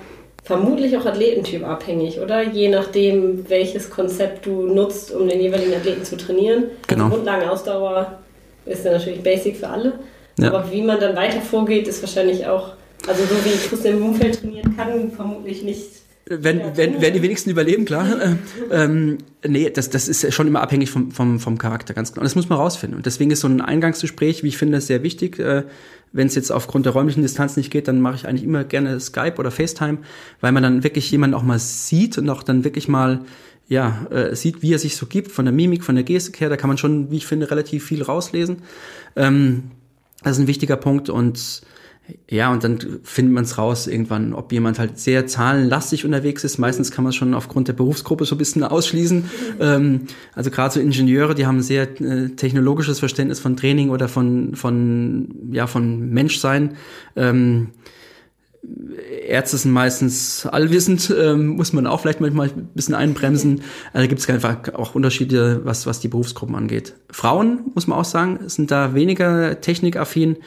[0.44, 2.42] vermutlich auch Athletentyp abhängig, oder?
[2.44, 6.66] Je nachdem, welches Konzept du nutzt, um den jeweiligen Athleten zu trainieren.
[6.88, 7.06] Genau.
[7.06, 8.20] Also Grundlagenausdauer
[8.66, 9.94] ist ja natürlich basic für alle.
[10.40, 10.50] Ja.
[10.50, 12.74] Aber wie man dann weiter vorgeht, ist wahrscheinlich auch,
[13.08, 17.22] also so wie ich Fußball im Umfeld trainieren kann, vermutlich nicht wenn, wenn, wenn die
[17.22, 18.08] wenigsten überleben, klar.
[18.72, 22.22] ähm, nee, das, das ist schon immer abhängig vom, vom, vom Charakter, ganz klar.
[22.22, 22.98] Und das muss man rausfinden.
[22.98, 25.40] Und deswegen ist so ein Eingangsgespräch, wie ich finde, sehr wichtig.
[25.40, 25.64] Äh,
[26.14, 29.00] wenn es jetzt aufgrund der räumlichen Distanz nicht geht, dann mache ich eigentlich immer gerne
[29.00, 29.98] Skype oder FaceTime,
[30.42, 33.22] weil man dann wirklich jemanden auch mal sieht und auch dann wirklich mal
[33.68, 36.50] ja, äh, sieht, wie er sich so gibt, von der Mimik, von der Gestik her,
[36.50, 38.58] da kann man schon, wie ich finde, relativ viel rauslesen.
[39.16, 39.72] Ähm,
[40.22, 41.64] das ist ein wichtiger Punkt und
[42.30, 46.58] ja, und dann findet man es raus irgendwann, ob jemand halt sehr zahlenlastig unterwegs ist.
[46.58, 49.20] Meistens kann man es schon aufgrund der Berufsgruppe so ein bisschen ausschließen.
[49.20, 49.28] Mhm.
[49.62, 50.02] Ähm,
[50.34, 54.56] also gerade so Ingenieure, die haben ein sehr äh, technologisches Verständnis von Training oder von,
[54.56, 56.76] von, ja, von Menschsein.
[57.16, 57.70] Ähm,
[59.28, 63.62] Ärzte sind meistens allwissend, ähm, muss man auch vielleicht manchmal ein bisschen einbremsen.
[63.94, 66.96] Also gibt es einfach auch Unterschiede, was, was die Berufsgruppen angeht.
[67.10, 70.38] Frauen, muss man auch sagen, sind da weniger technikaffin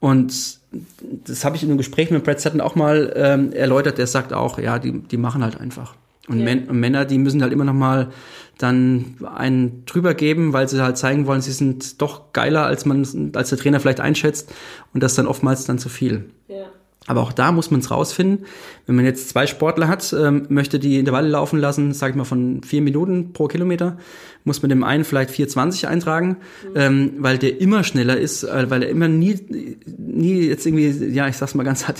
[0.00, 4.06] und das habe ich in einem Gespräch mit Brad Sutton auch mal ähm, erläutert, der
[4.06, 5.94] sagt auch, ja, die, die machen halt einfach.
[6.28, 6.44] Und, ja.
[6.44, 8.12] Män und Männer, die müssen halt immer noch mal
[8.58, 13.32] dann einen drüber geben, weil sie halt zeigen wollen, sie sind doch geiler, als man,
[13.34, 14.52] als der Trainer vielleicht einschätzt.
[14.92, 16.30] Und das dann oftmals dann zu viel.
[16.46, 16.66] Ja.
[17.06, 18.44] Aber auch da muss man es rausfinden.
[18.86, 22.24] Wenn man jetzt zwei Sportler hat, ähm, möchte die Intervalle laufen lassen, sag ich mal
[22.24, 23.96] von vier Minuten pro Kilometer,
[24.44, 26.76] muss man dem einen vielleicht 4,20 eintragen, mhm.
[26.76, 29.38] ähm, weil der immer schneller ist, äh, weil er immer nie,
[29.86, 31.98] nie jetzt irgendwie, ja, ich sag's mal ganz hart,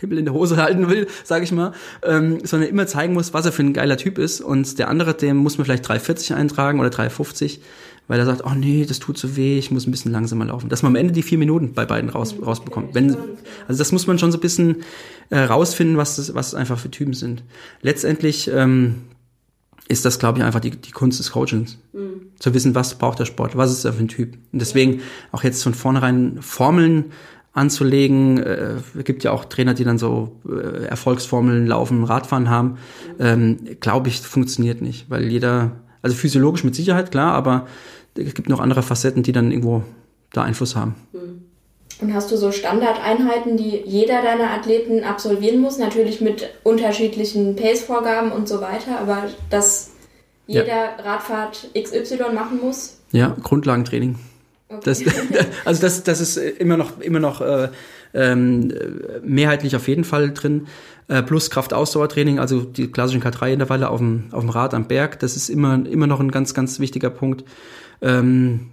[0.00, 1.72] Pimmel in der Hose halten will, sage ich mal,
[2.02, 4.40] ähm, sondern immer zeigen muss, was er für ein geiler Typ ist.
[4.40, 7.58] Und der andere, dem muss man vielleicht 3,40 eintragen oder 3,50
[8.10, 10.68] weil er sagt, oh nee, das tut so weh, ich muss ein bisschen langsamer laufen.
[10.68, 12.92] Dass man am Ende die vier Minuten bei beiden raus, rausbekommt.
[12.92, 13.16] Wenn,
[13.68, 14.78] also das muss man schon so ein bisschen
[15.28, 17.44] äh, rausfinden, was das, was einfach für Typen sind.
[17.82, 18.96] Letztendlich ähm,
[19.86, 21.78] ist das, glaube ich, einfach die, die Kunst des Coachings.
[21.92, 22.32] Mhm.
[22.40, 24.34] Zu wissen, was braucht der Sport, was ist er für ein Typ.
[24.52, 27.12] Und deswegen auch jetzt von vornherein Formeln
[27.52, 28.38] anzulegen.
[28.38, 32.78] Äh, gibt ja auch Trainer, die dann so äh, Erfolgsformeln laufen, Radfahren haben.
[33.20, 37.68] Ähm, glaube ich, funktioniert nicht, weil jeder, also physiologisch mit Sicherheit, klar, aber
[38.16, 39.82] es gibt noch andere Facetten, die dann irgendwo
[40.32, 40.94] da Einfluss haben.
[41.12, 41.42] Hm.
[42.00, 45.78] Und hast du so Standardeinheiten, die jeder deiner Athleten absolvieren muss?
[45.78, 49.90] Natürlich mit unterschiedlichen Pace-Vorgaben und so weiter, aber dass
[50.46, 50.96] jeder ja.
[51.04, 53.00] Radfahrt XY machen muss?
[53.12, 54.18] Ja, Grundlagentraining.
[54.68, 54.80] Okay.
[54.84, 55.02] Das,
[55.64, 57.68] also das, das ist immer noch, immer noch äh,
[58.14, 58.72] ähm,
[59.22, 60.68] mehrheitlich auf jeden Fall drin.
[61.08, 65.36] Äh, plus Kraftausdauertraining, also die klassischen K3-Intervalle auf dem, auf dem Rad am Berg, das
[65.36, 67.44] ist immer, immer noch ein ganz, ganz wichtiger Punkt.
[68.02, 68.70] Ähm,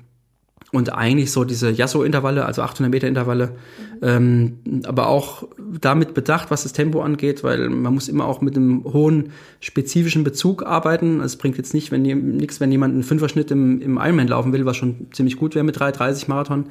[0.73, 3.55] und eigentlich so diese Yasso-Intervalle, also 800 Meter Intervalle,
[4.01, 4.01] mhm.
[4.01, 5.47] ähm, aber auch
[5.79, 10.25] damit bedacht, was das Tempo angeht, weil man muss immer auch mit einem hohen spezifischen
[10.25, 11.21] Bezug arbeiten.
[11.21, 14.65] Es bringt jetzt nicht, wenn nichts, wenn jemand einen Fünferschnitt im, im Ironman laufen will,
[14.65, 16.65] was schon ziemlich gut wäre mit 3,30 Marathon,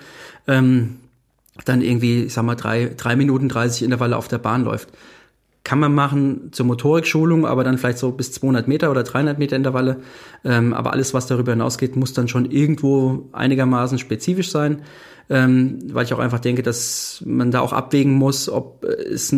[0.46, 0.96] ähm,
[1.64, 4.88] dann irgendwie, ich sag mal, drei, drei Minuten 30 Intervalle auf der Bahn läuft
[5.66, 9.56] kann man machen zur Motorikschulung, aber dann vielleicht so bis 200 Meter oder 300 Meter
[9.56, 9.96] Intervalle.
[10.44, 14.82] Ähm, aber alles, was darüber hinausgeht, muss dann schon irgendwo einigermaßen spezifisch sein,
[15.28, 19.34] ähm, weil ich auch einfach denke, dass man da auch abwägen muss, ob es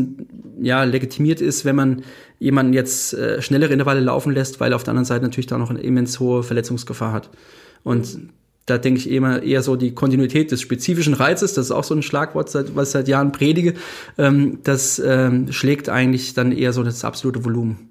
[0.61, 2.03] ja legitimiert ist, wenn man
[2.39, 5.71] jemanden jetzt äh, schnellere Intervalle laufen lässt, weil auf der anderen Seite natürlich da noch
[5.71, 7.31] eine immens hohe Verletzungsgefahr hat.
[7.85, 8.19] Und
[8.69, 11.95] da denke ich immer eher so die Kontinuität des spezifischen Reizes, das ist auch so
[11.95, 13.75] ein Schlagwort, was ich seit Jahren predige,
[14.17, 17.91] ähm, das ähm, schlägt eigentlich dann eher so das absolute Volumen.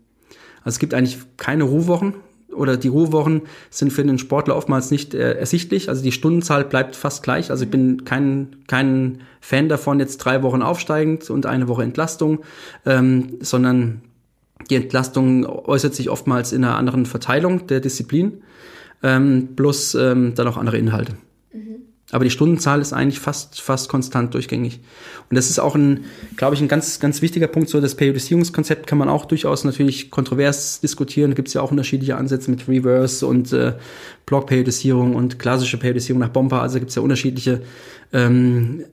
[0.59, 2.15] Also es gibt eigentlich keine Ruhewochen
[2.53, 5.89] oder die Ruhewochen sind für den Sportler oftmals nicht äh, ersichtlich.
[5.89, 7.51] Also die Stundenzahl bleibt fast gleich.
[7.51, 12.39] Also ich bin kein, kein Fan davon, jetzt drei Wochen aufsteigend und eine Woche Entlastung,
[12.85, 14.01] ähm, sondern
[14.69, 18.41] die Entlastung äußert sich oftmals in einer anderen Verteilung der Disziplin
[19.03, 21.13] ähm, plus ähm, dann auch andere Inhalte.
[21.53, 21.77] Mhm.
[22.11, 24.79] Aber die Stundenzahl ist eigentlich fast, fast konstant durchgängig.
[25.29, 26.05] Und das ist auch ein,
[26.37, 27.69] glaube ich, ein ganz, ganz wichtiger Punkt.
[27.69, 31.31] So das Periodisierungskonzept kann man auch durchaus natürlich kontrovers diskutieren.
[31.31, 33.73] Da gibt es ja auch unterschiedliche Ansätze mit Reverse und äh,
[34.25, 36.61] Block-Periodisierung und klassische Periodisierung nach Bomber.
[36.61, 37.61] Also gibt es ja unterschiedliche
[38.13, 38.85] ähm,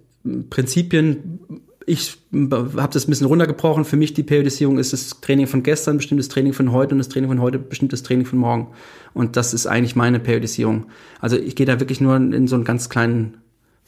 [0.51, 1.39] Prinzipien
[1.87, 3.85] ich habe das ein bisschen runtergebrochen.
[3.85, 7.09] Für mich die Periodisierung ist das Training von gestern, bestimmtes Training von heute und das
[7.09, 8.69] Training von heute, bestimmtes Training von morgen.
[9.13, 10.87] Und das ist eigentlich meine Periodisierung.
[11.21, 13.39] Also ich gehe da wirklich nur in so einen ganz kleinen,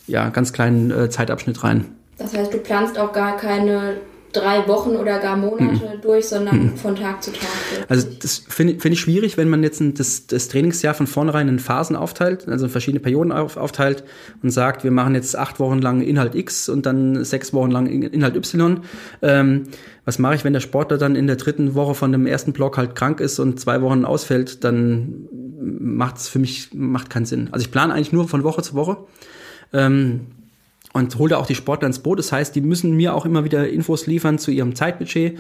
[0.07, 1.87] ja, ganz kleinen äh, Zeitabschnitt rein.
[2.19, 3.99] Das heißt, du planst auch gar keine
[4.41, 6.01] drei Wochen oder gar Monate mhm.
[6.03, 6.77] durch, sondern mhm.
[6.77, 7.43] von Tag zu Tag.
[7.71, 7.91] Wirklich.
[7.91, 11.49] Also das finde find ich schwierig, wenn man jetzt ein, das, das Trainingsjahr von vornherein
[11.49, 14.05] in Phasen aufteilt, also in verschiedene Perioden auf, aufteilt
[14.43, 17.87] und sagt, wir machen jetzt acht Wochen lang Inhalt X und dann sechs Wochen lang
[17.87, 18.81] Inhalt Y.
[19.23, 19.65] Ähm,
[20.05, 22.79] was mache ich, wenn der Sportler dann in der dritten Woche von dem ersten Block
[22.79, 25.27] halt krank ist und zwei Wochen ausfällt, dann
[25.61, 27.49] macht es für mich macht keinen Sinn.
[27.51, 28.99] Also ich plane eigentlich nur von Woche zu Woche.
[29.73, 30.27] Ähm,
[30.97, 32.19] und hole auch die Sportler ins Boot.
[32.19, 35.39] Das heißt, die müssen mir auch immer wieder Infos liefern zu ihrem Zeitbudget,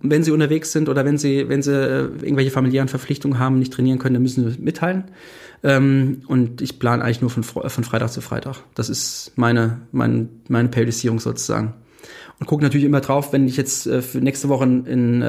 [0.00, 3.72] wenn sie unterwegs sind oder wenn sie, wenn sie äh, irgendwelche familiären Verpflichtungen haben, nicht
[3.72, 5.04] trainieren können, dann müssen sie mitteilen.
[5.64, 8.58] Ähm, und ich plane eigentlich nur von, von Freitag zu Freitag.
[8.76, 11.74] Das ist meine, meine, meine Periodisierung sozusagen.
[12.38, 15.22] Und gucke natürlich immer drauf, wenn ich jetzt äh, für nächste Woche in, in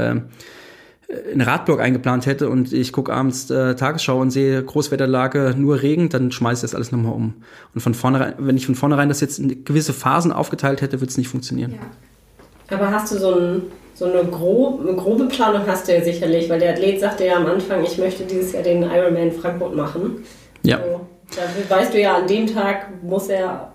[1.32, 6.10] einen Radblock eingeplant hätte und ich gucke abends äh, Tagesschau und sehe Großwetterlage, nur Regen,
[6.10, 7.36] dann schmeiße ich das alles nochmal um.
[7.74, 11.10] Und von vornherein, wenn ich von vornherein das jetzt in gewisse Phasen aufgeteilt hätte, würde
[11.10, 11.74] es nicht funktionieren.
[11.74, 12.78] Ja.
[12.78, 13.64] Aber hast du so, ein,
[13.96, 17.36] so eine, grob, eine, grobe Planung hast du ja sicherlich, weil der Athlet sagte ja
[17.36, 20.24] am Anfang, ich möchte dieses Jahr den Ironman Frankfurt machen.
[20.64, 20.78] Ja.
[20.78, 23.74] So, da weißt du ja, an dem Tag muss er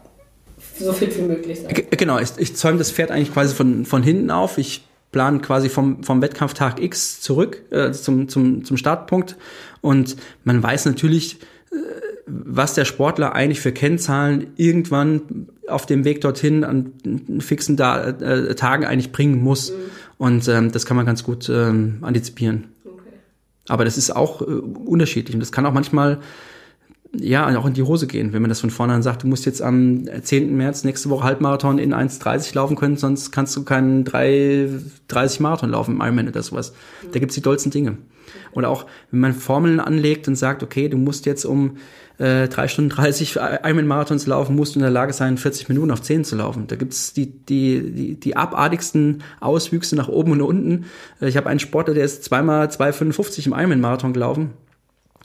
[0.78, 1.74] so fit wie möglich sein.
[1.74, 4.56] G genau, ich, ich zäume das Pferd eigentlich quasi von, von hinten auf.
[4.58, 4.85] Ich
[5.16, 9.36] planen quasi vom, vom Wettkampftag X zurück äh, zum, zum, zum Startpunkt.
[9.80, 11.76] Und man weiß natürlich, äh,
[12.26, 16.92] was der Sportler eigentlich für Kennzahlen irgendwann auf dem Weg dorthin an
[17.38, 19.70] fixen da äh, Tagen eigentlich bringen muss.
[19.70, 19.74] Mhm.
[20.18, 22.64] Und ähm, das kann man ganz gut ähm, antizipieren.
[22.84, 23.16] Okay.
[23.68, 25.34] Aber das ist auch äh, unterschiedlich.
[25.34, 26.18] Und das kann auch manchmal
[27.14, 29.62] ja, auch in die Hose gehen, wenn man das von vornherein sagt, du musst jetzt
[29.62, 30.56] am 10.
[30.56, 35.94] März nächste Woche Halbmarathon in 1,30 laufen können, sonst kannst du keinen 3,30 Marathon laufen
[35.94, 36.72] im Ironman oder sowas.
[37.12, 37.98] Da gibt's die dollsten Dinge.
[38.52, 41.76] Oder auch, wenn man Formeln anlegt und sagt, okay, du musst jetzt um
[42.18, 46.02] äh, 3 Stunden 30 Ironman-Marathons laufen, musst du in der Lage sein, 40 Minuten auf
[46.02, 46.66] 10 zu laufen.
[46.66, 50.86] Da gibt's die, die, die, die abartigsten Auswüchse nach oben und unten.
[51.20, 54.50] Äh, ich habe einen Sportler, der ist zweimal 2,55 im Ironman-Marathon gelaufen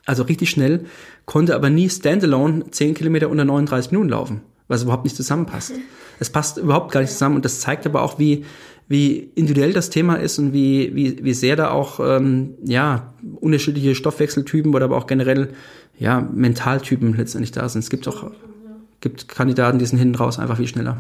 [0.06, 0.86] also richtig schnell,
[1.26, 5.74] konnte aber nie standalone 10 Kilometer unter 39 Minuten laufen, was überhaupt nicht zusammenpasst.
[6.20, 8.46] Es passt überhaupt gar nicht zusammen und das zeigt aber auch, wie,
[8.88, 13.96] wie individuell das Thema ist und wie, wie, wie sehr da auch ähm, ja, unterschiedliche
[13.96, 15.50] Stoffwechseltypen oder aber auch generell
[15.98, 17.80] ja, Mentaltypen letztendlich da sind.
[17.80, 18.32] Es gibt auch
[19.02, 20.98] gibt Kandidaten, die sind hinten raus einfach viel schneller.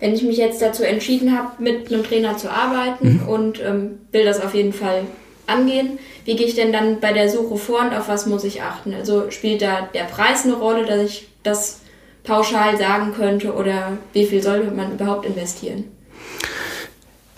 [0.00, 3.28] Wenn ich mich jetzt dazu entschieden habe, mit einem Trainer zu arbeiten mhm.
[3.28, 5.02] und ähm, will das auf jeden Fall
[5.46, 5.98] angehen.
[6.24, 8.94] Wie gehe ich denn dann bei der Suche vor und auf was muss ich achten?
[8.94, 11.80] Also spielt da der Preis eine Rolle, dass ich das
[12.24, 15.84] pauschal sagen könnte oder wie viel sollte man überhaupt investieren?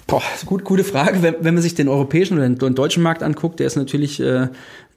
[0.06, 1.22] Boah, gut, gute Frage.
[1.22, 4.46] Wenn, wenn man sich den europäischen oder den deutschen Markt anguckt, der ist natürlich äh,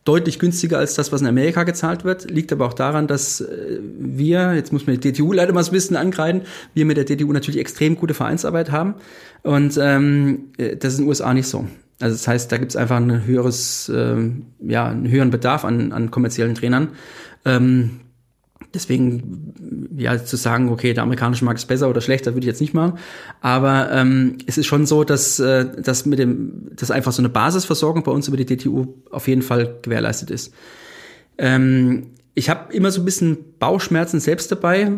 [0.05, 2.29] deutlich günstiger als das, was in Amerika gezahlt wird.
[2.29, 5.71] Liegt aber auch daran, dass äh, wir, jetzt muss man die DTU leider mal so
[5.71, 6.43] ein bisschen angreifen,
[6.75, 8.95] wir mit der DTU natürlich extrem gute Vereinsarbeit haben.
[9.41, 11.67] Und ähm, äh, das ist in den USA nicht so.
[12.01, 15.91] Also das heißt, da gibt es einfach ein höheres, ähm, ja, einen höheren Bedarf an,
[15.91, 16.89] an kommerziellen Trainern.
[17.45, 17.99] Ähm,
[18.73, 22.61] deswegen, ja, zu sagen, okay, der amerikanische Markt ist besser oder schlechter, würde ich jetzt
[22.61, 22.99] nicht machen.
[23.41, 27.29] Aber ähm, es ist schon so, dass, äh, dass mit dem, dass einfach so eine
[27.29, 30.53] Basisversorgung bei uns über die DTU auf jeden Fall gewährleistet ist.
[31.37, 34.89] Ähm, ich habe immer so ein bisschen Bauchschmerzen selbst dabei,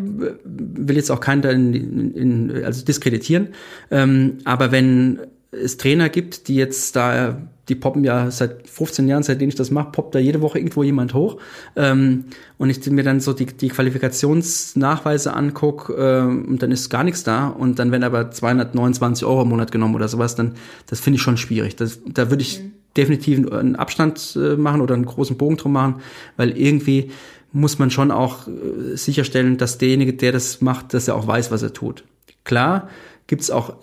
[0.44, 3.50] will jetzt auch keinen da in, in, also diskreditieren.
[3.90, 5.20] Ähm, aber wenn
[5.52, 7.38] es Trainer gibt, die jetzt da,
[7.68, 10.82] die poppen ja seit 15 Jahren, seitdem ich das mache, poppt da jede Woche irgendwo
[10.82, 11.38] jemand hoch.
[11.76, 12.26] Ähm,
[12.58, 17.24] und ich mir dann so die, die Qualifikationsnachweise angucke äh, und dann ist gar nichts
[17.24, 17.48] da.
[17.48, 20.54] Und dann werden aber 229 Euro im Monat genommen oder sowas, dann
[20.88, 21.76] das finde ich schon schwierig.
[21.76, 22.72] Das, da würde ich mhm.
[22.96, 25.96] definitiv einen Abstand äh, machen oder einen großen Bogen drum machen,
[26.38, 27.12] weil irgendwie
[27.52, 31.52] muss man schon auch äh, sicherstellen, dass derjenige, der das macht, dass er auch weiß,
[31.52, 32.06] was er tut.
[32.46, 32.88] Klar,
[33.28, 33.76] gibt's auch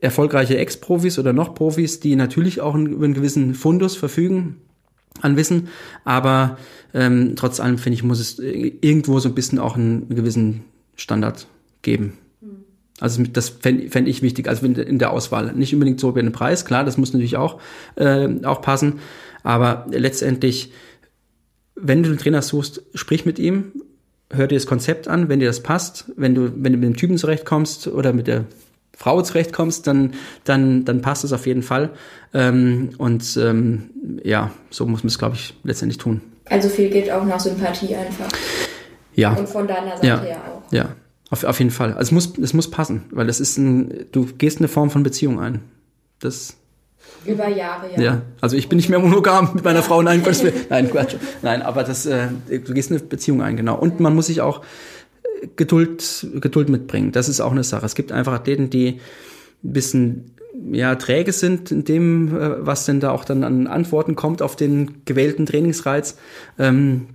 [0.00, 4.56] erfolgreiche Ex-Profis oder noch Profis, die natürlich auch über einen gewissen Fundus verfügen
[5.22, 5.68] an Wissen,
[6.04, 6.58] aber
[6.94, 11.46] ähm, trotz allem finde ich, muss es irgendwo so ein bisschen auch einen, gewissen Standard
[11.82, 12.18] geben.
[12.98, 15.52] Also das fände fänd ich wichtig, also in der Auswahl.
[15.52, 17.60] Nicht unbedingt so über den Preis, klar, das muss natürlich auch,
[17.96, 19.00] äh, auch passen,
[19.42, 20.72] aber letztendlich,
[21.74, 23.72] wenn du einen Trainer suchst, sprich mit ihm,
[24.30, 26.96] hör dir das Konzept an, wenn dir das passt, wenn du, wenn du mit dem
[26.96, 28.46] Typen zurechtkommst oder mit der
[28.96, 31.90] Frau zurechtkommst, dann, dann, dann passt es auf jeden Fall.
[32.32, 33.90] Ähm, und ähm,
[34.24, 36.22] ja, so muss man es, glaube ich, letztendlich tun.
[36.46, 38.28] Also viel geht auch nach Sympathie einfach.
[39.14, 39.34] Ja.
[39.34, 40.20] Und von deiner Seite ja.
[40.20, 40.72] her auch.
[40.72, 40.88] Ja.
[41.28, 41.92] Auf, auf jeden Fall.
[41.92, 45.02] Also es muss, es muss passen, weil das ist ein, du gehst eine Form von
[45.02, 45.60] Beziehung ein.
[46.20, 46.56] Das.
[47.26, 48.00] Über Jahre, ja.
[48.00, 51.62] Ja, also ich bin nicht mehr monogam mit meiner Frau, nein, Quatsch, nein, Quatsch, nein,
[51.62, 53.76] aber das, äh, du gehst eine Beziehung ein, genau.
[53.76, 54.62] Und man muss sich auch
[55.56, 57.12] Geduld, Geduld mitbringen.
[57.12, 57.86] Das ist auch eine Sache.
[57.86, 59.00] Es gibt einfach Athleten, die
[59.64, 60.36] ein bisschen
[60.72, 64.56] ja, träge sind in dem, äh, was denn da auch dann an Antworten kommt auf
[64.56, 66.16] den gewählten Trainingsreiz.
[66.58, 67.08] Ähm,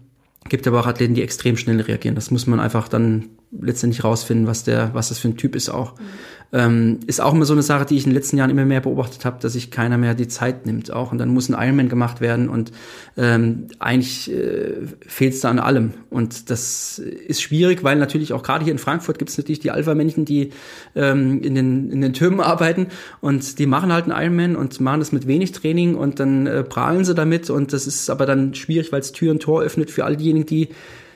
[0.50, 2.16] gibt aber auch Athleten, die extrem schnell reagieren.
[2.16, 5.70] Das muss man einfach dann letztendlich rausfinden, was der, was das für ein Typ ist
[5.70, 5.98] auch.
[6.00, 6.06] Mhm.
[6.54, 8.82] Ähm, ist auch immer so eine Sache, die ich in den letzten Jahren immer mehr
[8.82, 11.14] beobachtet habe, dass sich keiner mehr die Zeit nimmt auch.
[11.14, 12.74] Und dann muss ein Ironman gemacht werden und
[13.16, 14.74] ähm, eigentlich äh,
[15.08, 15.94] fehlt es da an allem.
[16.10, 19.72] Und das ist schwierig, weil natürlich auch gerade hier in Frankfurt gibt es natürlich die
[19.72, 20.50] Alpha-Männchen, die
[20.94, 22.88] ähm, in, den, in den Türmen arbeiten
[23.22, 26.64] und die machen halt einen Ironman und machen das mit wenig Training und dann äh,
[26.66, 29.90] prahlen sie damit und das ist aber dann schwierig, weil es Tür und Tor öffnet
[29.90, 30.70] für all diejenigen, die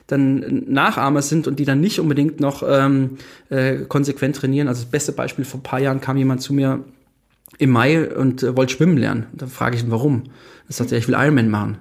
[0.07, 3.17] dann Nachahmer sind und die dann nicht unbedingt noch ähm,
[3.49, 4.67] äh, konsequent trainieren.
[4.67, 6.83] Also das beste Beispiel, vor ein paar Jahren kam jemand zu mir
[7.57, 9.27] im Mai und äh, wollte schwimmen lernen.
[9.33, 10.23] Da frage ich ihn, warum?
[10.67, 11.77] Da sagt er, ich will Ironman machen.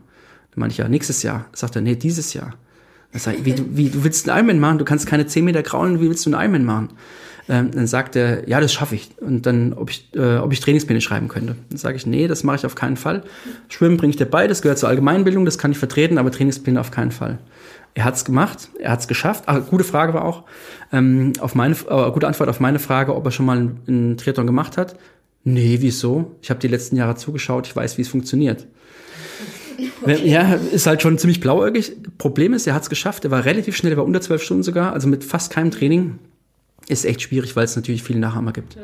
[0.53, 1.47] Dann meine ich, ja, nächstes Jahr.
[1.53, 2.55] Da sagt er, nee, dieses Jahr.
[3.13, 4.79] Da sag ich, wie, wie, du willst einen Ironman machen?
[4.79, 6.89] Du kannst keine 10 Meter kraulen, wie willst du einen Ironman machen?
[7.49, 9.11] Ähm, dann sagt er, ja, das schaffe ich.
[9.21, 11.57] Und dann, ob ich, äh, ob ich Trainingspläne schreiben könnte.
[11.69, 13.23] Dann sage ich, nee, das mache ich auf keinen Fall.
[13.69, 16.81] Schwimmen bringe ich dir bei, das gehört zur Allgemeinbildung, das kann ich vertreten, aber Trainingspläne
[16.81, 17.39] auf keinen Fall.
[17.93, 19.45] Er hat es gemacht, er hat es geschafft.
[19.47, 20.45] Ach, gute Frage war auch,
[20.93, 24.17] ähm, auf meine, äh, gute Antwort auf meine Frage, ob er schon mal einen, einen
[24.17, 24.97] Triathlon gemacht hat.
[25.45, 26.35] Nee, wieso?
[26.41, 28.67] Ich habe die letzten Jahre zugeschaut, ich weiß, wie es funktioniert.
[30.03, 30.29] Okay.
[30.29, 31.97] Ja, ist halt schon ziemlich blauäugig.
[32.17, 34.63] Problem ist, er hat es geschafft, er war relativ schnell, er war unter zwölf Stunden
[34.63, 36.19] sogar, also mit fast keinem Training.
[36.89, 38.75] Ist echt schwierig, weil es natürlich viele Nachahmer gibt.
[38.75, 38.83] Ja.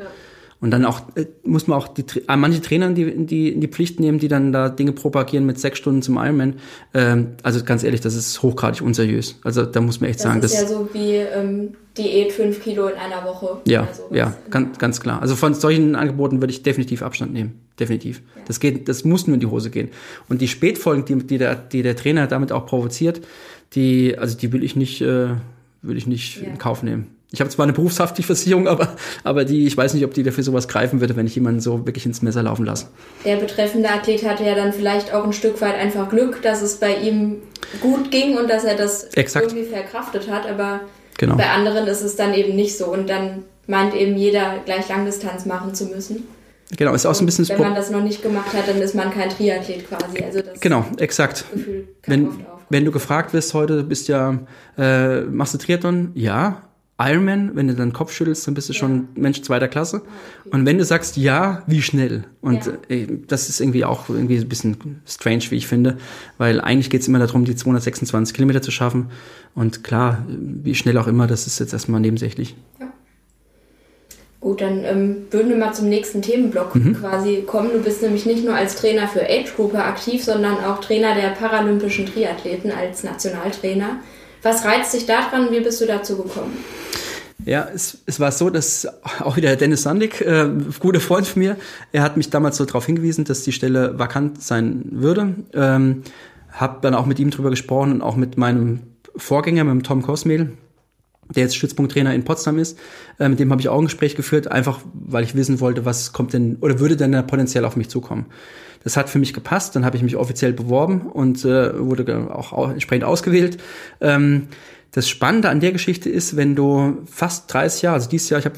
[0.61, 3.61] Und dann auch äh, muss man auch die, äh, manche Trainer in die, die, in
[3.61, 6.53] die Pflicht nehmen, die dann da Dinge propagieren mit sechs Stunden zum Ironman.
[6.93, 9.39] Ähm, also ganz ehrlich, das ist hochgradig unseriös.
[9.43, 12.61] Also da muss man echt das sagen, das ist ja so wie ähm, Diät fünf
[12.61, 13.57] Kilo in einer Woche.
[13.65, 15.19] Ja, ja, ganz, ganz klar.
[15.19, 17.59] Also von solchen Angeboten würde ich definitiv Abstand nehmen.
[17.79, 18.21] Definitiv.
[18.35, 18.43] Ja.
[18.45, 19.89] Das geht, das muss nur in die Hose gehen.
[20.29, 23.21] Und die Spätfolgen, die, die, der, die der Trainer damit auch provoziert,
[23.73, 25.29] die, also die will ich nicht, äh,
[25.81, 26.49] will ich nicht ja.
[26.49, 27.07] in Kauf nehmen.
[27.33, 30.67] Ich habe zwar eine Berufshaftpflichtversicherung, aber, aber die, ich weiß nicht, ob die dafür sowas
[30.67, 32.87] greifen würde, wenn ich jemanden so wirklich ins Messer laufen lasse.
[33.23, 36.75] Der betreffende Athlet hatte ja dann vielleicht auch ein Stück weit einfach Glück, dass es
[36.75, 37.37] bei ihm
[37.79, 39.45] gut ging und dass er das Exakt.
[39.45, 40.81] irgendwie verkraftet hat, aber
[41.17, 41.37] genau.
[41.37, 45.45] bei anderen ist es dann eben nicht so und dann meint eben jeder gleich Langdistanz
[45.45, 46.27] machen zu müssen.
[46.75, 47.47] Genau, ist auch so ein bisschen.
[47.49, 50.23] Wenn man das noch nicht gemacht hat, dann ist man kein Triathlet quasi.
[50.23, 51.45] Also das genau, exakt.
[52.05, 54.39] wenn, wenn du gefragt wirst heute, du bist ja,
[54.77, 56.11] äh, machst du Triathlon?
[56.13, 56.61] Ja,
[57.09, 60.01] Ironman, wenn du deinen Kopf schüttelst, dann bist du schon Mensch zweiter Klasse.
[60.51, 62.25] Und wenn du sagst ja, wie schnell?
[62.41, 62.73] Und ja.
[62.89, 65.97] äh, das ist irgendwie auch irgendwie ein bisschen strange, wie ich finde,
[66.37, 69.07] weil eigentlich geht es immer darum, die 226 Kilometer zu schaffen.
[69.55, 72.55] Und klar, wie schnell auch immer, das ist jetzt erstmal nebensächlich.
[72.79, 72.87] Ja.
[74.41, 76.95] Gut, dann ähm, würden wir mal zum nächsten Themenblock mhm.
[76.95, 77.69] quasi kommen.
[77.73, 81.29] Du bist nämlich nicht nur als Trainer für Age Grouper aktiv, sondern auch Trainer der
[81.29, 83.99] paralympischen Triathleten als Nationaltrainer.
[84.43, 85.51] Was reizt dich daran?
[85.51, 86.57] Wie bist du dazu gekommen?
[87.45, 88.87] Ja, es, es war so, dass
[89.19, 90.47] auch wieder Dennis Sandig, äh,
[90.79, 91.57] guter Freund von mir,
[91.91, 95.35] er hat mich damals so darauf hingewiesen, dass die Stelle vakant sein würde.
[95.53, 96.03] Ähm,
[96.51, 98.81] hab dann auch mit ihm drüber gesprochen und auch mit meinem
[99.15, 100.51] Vorgänger, mit dem Tom Kosmehl,
[101.35, 102.77] der jetzt Stützpunkttrainer in Potsdam ist.
[103.19, 106.13] Äh, mit dem habe ich auch ein Gespräch geführt, einfach weil ich wissen wollte, was
[106.13, 108.25] kommt denn oder würde denn da potenziell auf mich zukommen.
[108.83, 112.71] Das hat für mich gepasst, dann habe ich mich offiziell beworben und äh, wurde auch
[112.71, 113.57] entsprechend ausgewählt.
[113.99, 114.47] Ähm,
[114.91, 118.45] das Spannende an der Geschichte ist, wenn du fast 30 Jahre, also dieses Jahr, ich
[118.45, 118.57] habe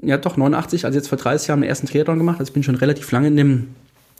[0.00, 2.62] ja doch 89, also jetzt vor 30 Jahren den ersten Triathlon gemacht, also ich bin
[2.62, 3.68] schon relativ lange in dem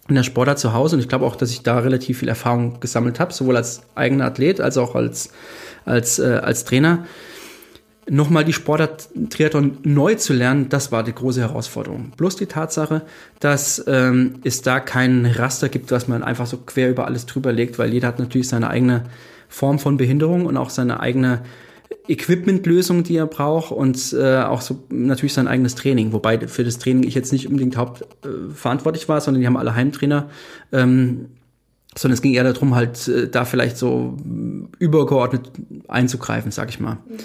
[0.06, 2.78] in der Sportart zu Hause und ich glaube auch, dass ich da relativ viel Erfahrung
[2.80, 5.30] gesammelt habe, sowohl als eigener Athlet als auch als
[5.86, 7.06] als äh, als Trainer.
[8.08, 12.12] Nochmal die Sportart Triathlon neu zu lernen, das war die große Herausforderung.
[12.16, 13.02] Bloß die Tatsache,
[13.40, 17.52] dass ähm, es da kein Raster gibt, was man einfach so quer über alles drüber
[17.52, 19.04] legt, weil jeder hat natürlich seine eigene
[19.48, 21.42] Form von Behinderung und auch seine eigene
[22.06, 26.12] Equipmentlösung, die er braucht und äh, auch so natürlich sein eigenes Training.
[26.12, 29.74] Wobei für das Training ich jetzt nicht unbedingt hauptverantwortlich äh, war, sondern die haben alle
[29.74, 30.28] Heimtrainer.
[30.72, 31.30] Ähm,
[31.96, 34.16] sondern es ging eher darum, halt äh, da vielleicht so
[34.78, 35.50] übergeordnet
[35.88, 36.94] einzugreifen, sag ich mal.
[36.94, 37.16] Mhm.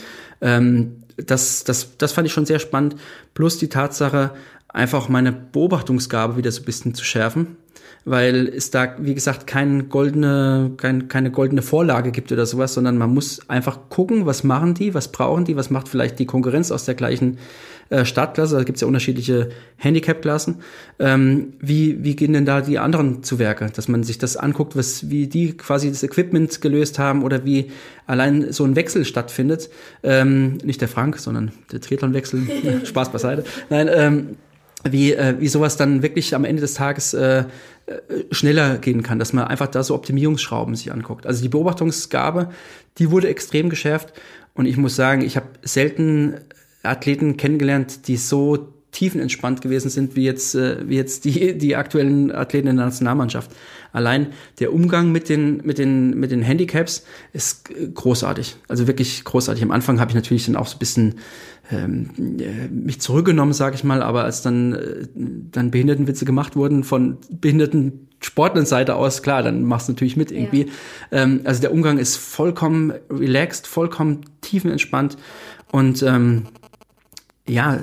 [0.41, 2.95] Ähm, das, das, das fand ich schon sehr spannend.
[3.33, 4.31] Plus die Tatsache,
[4.67, 7.57] einfach meine Beobachtungsgabe wieder so ein bisschen zu schärfen.
[8.05, 12.97] Weil es da, wie gesagt, keine goldene, kein, keine goldene Vorlage gibt oder sowas, sondern
[12.97, 16.71] man muss einfach gucken, was machen die, was brauchen die, was macht vielleicht die Konkurrenz
[16.71, 17.37] aus der gleichen
[17.89, 20.57] äh, Startklasse, da gibt es ja unterschiedliche Handicap-Klassen.
[20.99, 23.71] Ähm, wie, wie gehen denn da die anderen zu Werke?
[23.73, 27.71] Dass man sich das anguckt, was, wie die quasi das Equipment gelöst haben oder wie
[28.05, 29.69] allein so ein Wechsel stattfindet.
[30.03, 32.41] Ähm, nicht der Frank, sondern der Triathlon-Wechsel.
[32.85, 33.43] Spaß beiseite.
[33.71, 34.37] Nein, ähm,
[34.83, 37.43] wie, äh, wie sowas dann wirklich am Ende des Tages äh, äh,
[38.31, 41.25] schneller gehen kann, dass man einfach da so Optimierungsschrauben sich anguckt.
[41.25, 42.49] Also die Beobachtungsgabe,
[42.97, 44.13] die wurde extrem geschärft
[44.53, 46.35] und ich muss sagen, ich habe selten
[46.83, 52.31] Athleten kennengelernt, die so tiefenentspannt gewesen sind, wie jetzt, äh, wie jetzt die, die aktuellen
[52.31, 53.51] Athleten in der Nationalmannschaft.
[53.91, 54.27] Allein
[54.59, 58.55] der Umgang mit den, mit den, mit den Handicaps ist großartig.
[58.67, 59.63] Also wirklich großartig.
[59.63, 63.83] Am Anfang habe ich natürlich dann auch so ein bisschen äh, mich zurückgenommen, sage ich
[63.83, 69.63] mal, aber als dann, äh, dann Behindertenwitze gemacht wurden von behinderten Sportlerseite aus, klar, dann
[69.63, 70.63] machst du natürlich mit irgendwie.
[71.11, 71.23] Ja.
[71.23, 75.17] Ähm, also der Umgang ist vollkommen relaxed, vollkommen tiefenentspannt
[75.71, 76.47] und ähm,
[77.47, 77.79] ja,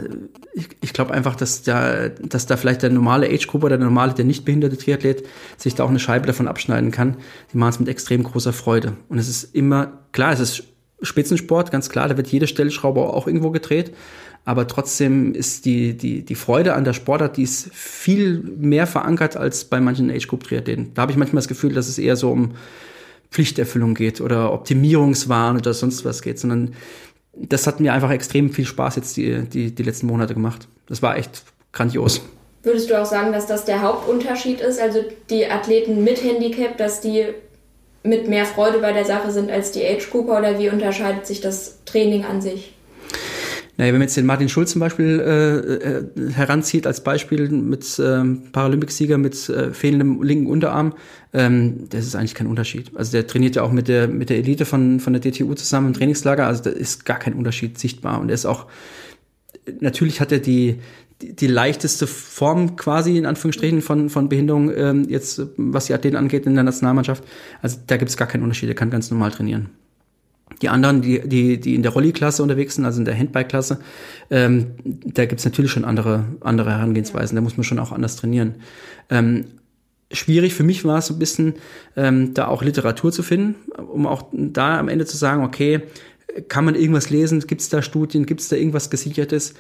[0.55, 4.15] ich, ich glaube einfach, dass da, dass da vielleicht der normale Age-Group oder der normale,
[4.15, 5.27] der nicht behinderte Triathlet
[5.57, 7.17] sich da auch eine Scheibe davon abschneiden kann.
[7.53, 8.97] Die machen es mit extrem großer Freude.
[9.09, 10.65] Und es ist immer, klar, es ist
[11.03, 13.93] Spitzensport, ganz klar, da wird jede Stellschraube auch irgendwo gedreht.
[14.45, 19.37] Aber trotzdem ist die, die, die Freude an der Sportart, die ist viel mehr verankert
[19.37, 20.93] als bei manchen Age-Group-Triathleten.
[20.95, 22.53] Da habe ich manchmal das Gefühl, dass es eher so um
[23.33, 26.75] Pflichterfüllung geht oder Optimierungswahn oder sonst was geht, sondern
[27.35, 30.69] das hat mir einfach extrem viel Spaß jetzt die, die, die letzten Monate gemacht.
[30.87, 31.43] Das war echt
[31.73, 32.23] grandios.
[32.63, 34.81] Würdest du auch sagen, dass das der Hauptunterschied ist?
[34.81, 37.27] Also die Athleten mit Handicap, dass die
[38.07, 41.41] mit mehr Freude bei der Sache sind als die Age Grouper oder wie unterscheidet sich
[41.41, 42.73] das Training an sich?
[43.79, 48.01] Naja, wenn man jetzt den Martin Schulz zum Beispiel äh, äh, heranzieht als Beispiel mit
[48.03, 50.95] ähm, Paralympicsieger mit äh, fehlendem linken Unterarm,
[51.35, 52.93] ähm, das ist eigentlich kein Unterschied.
[52.95, 55.89] Also der trainiert ja auch mit der mit der Elite von von der DTU zusammen
[55.89, 58.67] im Trainingslager, also da ist gar kein Unterschied sichtbar und er ist auch
[59.81, 60.77] natürlich hat er die
[61.23, 66.47] die, leichteste Form quasi in Anführungsstrichen von von Behinderung ähm, jetzt was die Athleten angeht
[66.47, 67.25] in der Nationalmannschaft.
[67.63, 69.71] Also da gibt es gar keinen Unterschied, er kann ganz normal trainieren.
[70.63, 73.81] Die anderen, die, die, die in der Rolli-Klasse unterwegs sind, also in der Handbike-Klasse,
[74.31, 77.35] ähm, da gibt's natürlich schon andere, andere Herangehensweisen.
[77.35, 78.55] Da muss man schon auch anders trainieren.
[79.11, 79.47] Ähm,
[80.13, 81.55] schwierig für mich war es so ein bisschen,
[81.97, 85.83] ähm, da auch Literatur zu finden, um auch da am Ende zu sagen, okay,
[86.49, 87.41] kann man irgendwas lesen?
[87.41, 88.27] Gibt's da Studien?
[88.27, 89.55] Gibt's da irgendwas Gesichertes?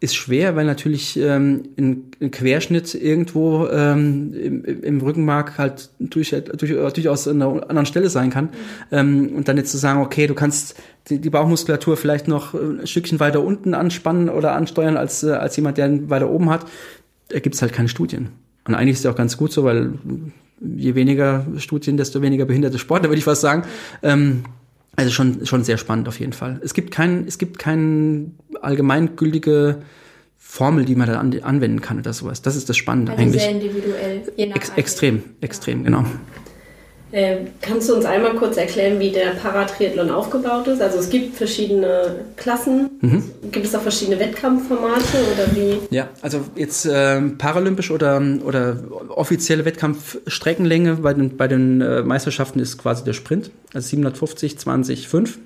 [0.00, 6.72] Ist schwer, weil natürlich ähm, ein, Querschnitt irgendwo ähm, im, im Rückenmark halt durch, durch,
[6.92, 8.46] durchaus an einer anderen Stelle sein kann.
[8.46, 8.50] Mhm.
[8.92, 10.74] Ähm, und dann jetzt zu sagen, okay, du kannst
[11.08, 15.56] die, die Bauchmuskulatur vielleicht noch ein Stückchen weiter unten anspannen oder ansteuern als, äh, als
[15.56, 16.66] jemand, der ihn weiter oben hat,
[17.28, 18.28] da gibt's halt keine Studien.
[18.66, 19.92] Und eigentlich ist ja auch ganz gut so, weil
[20.60, 23.64] je weniger Studien, desto weniger behinderte Sportler, würde ich fast sagen.
[24.02, 24.44] Ähm,
[24.96, 26.60] also schon, schon sehr spannend auf jeden Fall.
[26.62, 28.30] Es gibt kein, es gibt keine
[28.60, 29.82] allgemeingültige
[30.38, 32.42] Formel, die man da an, anwenden kann oder sowas.
[32.42, 33.42] Das ist das Spannende also eigentlich.
[33.42, 34.22] Sehr individuell.
[34.36, 36.04] Je nach Ex extrem, extrem, genau.
[37.14, 40.82] Äh, kannst du uns einmal kurz erklären, wie der Paratriathlon aufgebaut ist?
[40.82, 42.90] Also es gibt verschiedene Klassen.
[43.00, 43.22] Mhm.
[43.52, 45.78] Gibt es auch verschiedene Wettkampfformate oder wie?
[45.94, 48.78] Ja, also jetzt äh, paralympisch oder, oder
[49.10, 53.52] offizielle Wettkampfstreckenlänge bei den, bei den äh, Meisterschaften ist quasi der Sprint.
[53.72, 55.38] Also 750, 20, 5.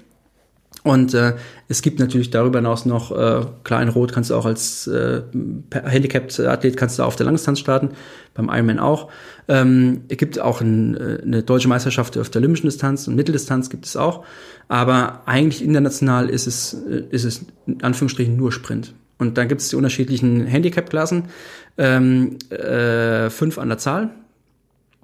[0.85, 1.35] Und äh,
[1.69, 5.23] es gibt natürlich darüber hinaus noch, äh, klar in Rot kannst du auch als äh,
[5.73, 7.91] Handicapped-Athlet kannst du auf der Langdistanz starten,
[8.35, 9.11] beim Ironman auch.
[9.49, 13.71] Ähm, es gibt auch ein, äh, eine deutsche Meisterschaft auf der olympischen Distanz und Mitteldistanz
[13.71, 14.25] gibt es auch.
[14.69, 18.95] Aber eigentlich international ist es, äh, ist es in Anführungsstrichen nur Sprint.
[19.19, 21.25] Und dann gibt es die unterschiedlichen Handicap-Klassen,
[21.77, 24.11] ähm, äh, fünf an der Zahl,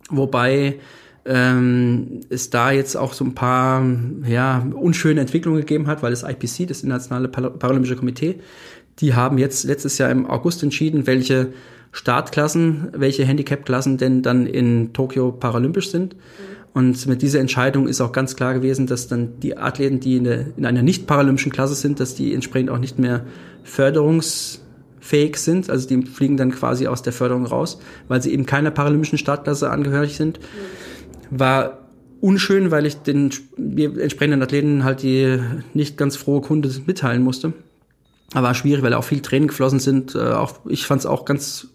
[0.08, 0.78] wobei
[1.26, 3.84] ähm, es da jetzt auch so ein paar
[4.26, 8.40] ja, unschöne Entwicklungen gegeben hat, weil das IPC, das Internationale Paralympische Komitee,
[8.98, 11.52] die haben jetzt letztes Jahr im August entschieden, welche
[11.92, 16.16] Startklassen, welche Handicap-Klassen denn dann in Tokio paralympisch sind.
[16.72, 20.24] Und mit dieser Entscheidung ist auch ganz klar gewesen, dass dann die Athleten, die in,
[20.24, 23.24] der, in einer nicht paralympischen Klasse sind, dass die entsprechend auch nicht mehr
[23.62, 25.70] förderungsfähig sind.
[25.70, 29.70] Also die fliegen dann quasi aus der Förderung raus, weil sie eben keiner paralympischen Startklasse
[29.70, 30.40] angehörig sind.
[30.40, 30.93] Mhm
[31.38, 31.78] war
[32.20, 35.38] unschön, weil ich den entsprechenden Athleten halt die
[35.74, 37.52] nicht ganz frohe Kunde mitteilen musste.
[38.32, 40.14] Aber war schwierig, weil auch viel Tränen geflossen sind.
[40.14, 41.68] Äh, auch, ich fand es auch ganz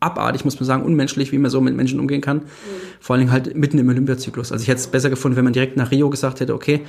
[0.00, 2.38] abartig, muss man sagen, unmenschlich, wie man so mit Menschen umgehen kann.
[2.38, 2.42] Mhm.
[3.00, 4.52] Vor allen Dingen halt mitten im Olympiazyklus.
[4.52, 6.82] Also ich hätte es besser gefunden, wenn man direkt nach Rio gesagt hätte, okay,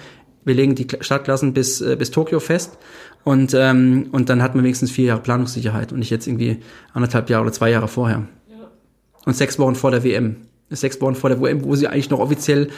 [0.44, 2.78] wir legen die Startklassen bis, äh, bis Tokio fest
[3.24, 6.58] und, ähm, und dann hat man wenigstens vier Jahre Planungssicherheit und nicht jetzt irgendwie
[6.94, 8.28] anderthalb Jahre oder zwei Jahre vorher.
[9.26, 10.36] Und sechs Wochen vor der WM.
[10.70, 12.70] Sechs Wochen vor der WM, wo sie eigentlich noch offiziell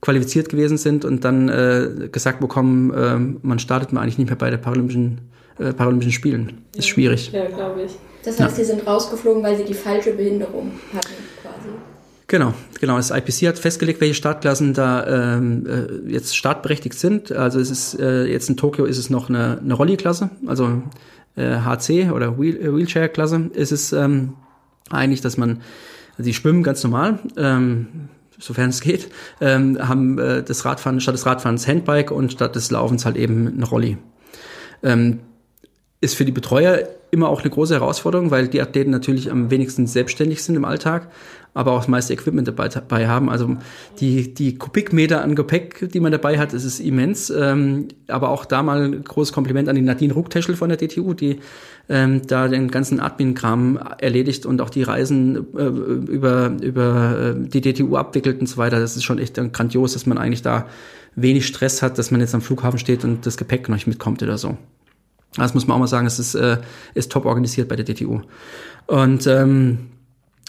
[0.00, 4.36] qualifiziert gewesen sind und dann äh, gesagt bekommen, äh, man startet man eigentlich nicht mehr
[4.36, 5.20] bei den Paralympischen,
[5.58, 6.62] äh, Paralympischen Spielen.
[6.74, 7.32] Ist schwierig.
[7.32, 7.92] Ja, glaube ich.
[8.24, 8.64] Das heißt, ja.
[8.64, 11.68] sie sind rausgeflogen, weil sie die falsche Behinderung hatten, quasi.
[12.26, 12.96] Genau, genau.
[12.96, 17.32] Das IPC hat festgelegt, welche Startklassen da ähm, äh, jetzt startberechtigt sind.
[17.32, 20.82] Also es ist äh, jetzt in Tokio ist es noch eine, eine Rolli-Klasse, also
[21.36, 23.50] äh, HC oder Wheel, äh, Wheelchair-Klasse.
[23.54, 24.34] Ist es ähm,
[24.90, 25.62] eigentlich, dass man,
[26.22, 28.08] die schwimmen ganz normal, ähm,
[28.38, 29.08] sofern es geht,
[29.40, 33.48] ähm, haben äh, das Radfahren statt des Radfahrens Handbike und statt des Laufens halt eben
[33.48, 33.98] eine Rolli.
[34.82, 35.20] Ähm,
[36.00, 39.86] ist für die Betreuer immer auch eine große Herausforderung, weil die Athleten natürlich am wenigsten
[39.86, 41.10] selbstständig sind im Alltag,
[41.52, 43.28] aber auch das meiste Equipment dabei, dabei haben.
[43.28, 43.56] Also
[43.98, 47.30] die, die Kubikmeter an Gepäck, die man dabei hat, das ist immens.
[47.30, 51.12] Ähm, aber auch da mal ein großes Kompliment an die Nadine Ruckteschel von der DTU,
[51.14, 51.40] die
[51.88, 57.60] ähm, da den ganzen Admin-Kram erledigt und auch die Reisen äh, über, über äh, die
[57.60, 58.78] DTU abwickelt und so weiter.
[58.78, 60.66] Das ist schon echt grandios, dass man eigentlich da
[61.16, 64.22] wenig Stress hat, dass man jetzt am Flughafen steht und das Gepäck noch nicht mitkommt
[64.22, 64.56] oder so.
[65.36, 66.58] Das muss man auch mal sagen, es ist, äh,
[66.94, 68.20] ist top organisiert bei der DTU.
[68.86, 69.90] Und ähm,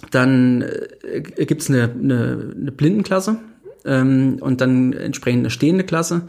[0.10, 3.38] dann äh, gibt's eine, eine, eine Blindenklasse
[3.86, 6.24] ähm, und dann entsprechend eine stehende Klasse.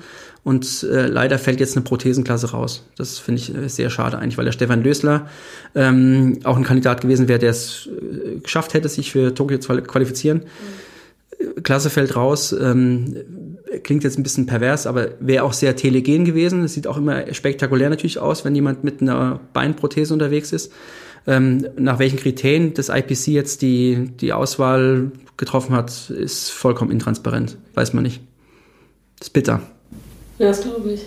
[0.45, 2.85] Und äh, leider fällt jetzt eine Prothesenklasse raus.
[2.97, 5.29] Das finde ich äh, sehr schade eigentlich, weil der Stefan Lösler
[5.75, 9.75] ähm, auch ein Kandidat gewesen wäre, der es äh, geschafft hätte, sich für Tokio zu
[9.83, 10.39] qualifizieren.
[10.39, 10.93] Mhm.
[11.63, 12.53] Klasse fällt raus.
[12.53, 13.17] Ähm,
[13.85, 16.65] klingt jetzt ein bisschen pervers, aber wäre auch sehr telegen gewesen.
[16.65, 20.73] Es sieht auch immer spektakulär natürlich aus, wenn jemand mit einer Beinprothese unterwegs ist.
[21.27, 27.57] Ähm, nach welchen Kriterien das IPC jetzt die, die Auswahl getroffen hat, ist vollkommen intransparent.
[27.75, 28.21] Weiß man nicht.
[29.19, 29.61] Das ist bitter.
[30.39, 31.07] Ja, das glaube ich.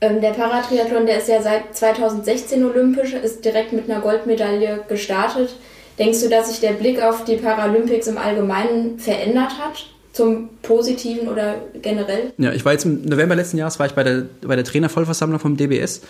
[0.00, 5.54] Ähm, der Paratriathlon, der ist ja seit 2016 olympisch, ist direkt mit einer Goldmedaille gestartet.
[5.98, 9.86] Denkst du, dass sich der Blick auf die Paralympics im Allgemeinen verändert hat?
[10.12, 12.32] zum Positiven oder generell?
[12.38, 15.40] Ja, ich war jetzt im November letzten Jahres war ich bei der, bei der Trainervollversammlung
[15.40, 16.02] vom DBS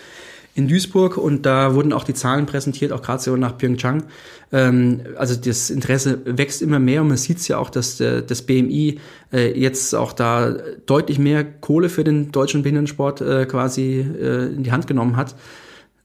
[0.55, 4.03] in Duisburg und da wurden auch die Zahlen präsentiert, auch gerade so nach Pyeongchang.
[4.51, 8.21] Ähm, also das Interesse wächst immer mehr und man sieht es ja auch, dass der,
[8.21, 8.99] das BMI
[9.31, 14.63] äh, jetzt auch da deutlich mehr Kohle für den deutschen Behindertensport äh, quasi äh, in
[14.63, 15.35] die Hand genommen hat.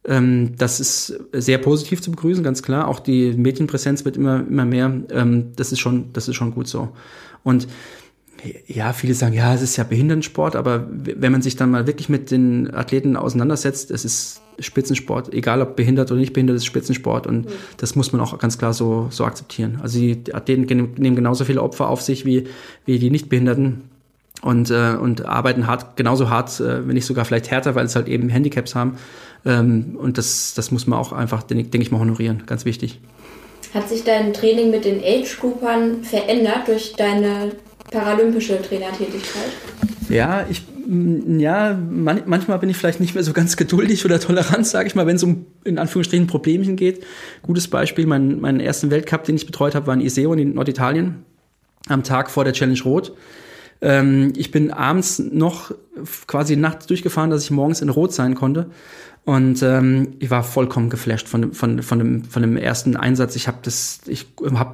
[0.07, 2.89] Ähm, das ist sehr positiv zu begrüßen, ganz klar.
[2.89, 5.03] Auch die Medienpräsenz wird immer, immer mehr.
[5.11, 6.89] Ähm, das ist schon, das ist schon gut so.
[7.45, 7.69] Und
[8.66, 12.09] ja, viele sagen, ja, es ist ja Behindertensport, aber wenn man sich dann mal wirklich
[12.09, 16.66] mit den Athleten auseinandersetzt, es ist Spitzensport, egal ob behindert oder nicht behindert, es ist
[16.66, 17.51] Spitzensport und mhm.
[17.76, 19.78] das muss man auch ganz klar so, so akzeptieren.
[19.82, 20.66] Also die Athleten
[20.97, 22.49] nehmen genauso viele Opfer auf sich wie,
[22.84, 23.82] wie die Nichtbehinderten
[24.43, 27.97] und, äh, und arbeiten hart, genauso hart, äh, wenn nicht sogar vielleicht härter, weil es
[27.97, 28.99] halt eben Handicaps haben.
[29.45, 32.45] Ähm, und das, das muss man auch einfach, denke ich mal, honorieren.
[32.47, 33.01] Ganz wichtig.
[33.74, 37.53] Hat sich dein Training mit den Age-Groupern verändert durch deine
[37.91, 39.53] paralympische Trainertätigkeit?
[40.09, 44.66] Ja, ich ja, man, manchmal bin ich vielleicht nicht mehr so ganz geduldig oder tolerant,
[44.66, 47.05] sage ich mal, wenn es um in Anführungsstrichen Problemchen geht.
[47.43, 51.26] Gutes Beispiel, mein, meinen ersten Weltcup, den ich betreut habe, war in Iseo in Norditalien
[51.89, 53.12] am Tag vor der Challenge Rot.
[53.82, 55.72] Ähm, ich bin abends noch
[56.27, 58.67] quasi nachts durchgefahren, dass ich morgens in Rot sein konnte.
[59.25, 63.37] Und ähm, ich war vollkommen geflasht von, von, von, dem, von dem ersten Einsatz.
[63.37, 64.01] Ich habe das,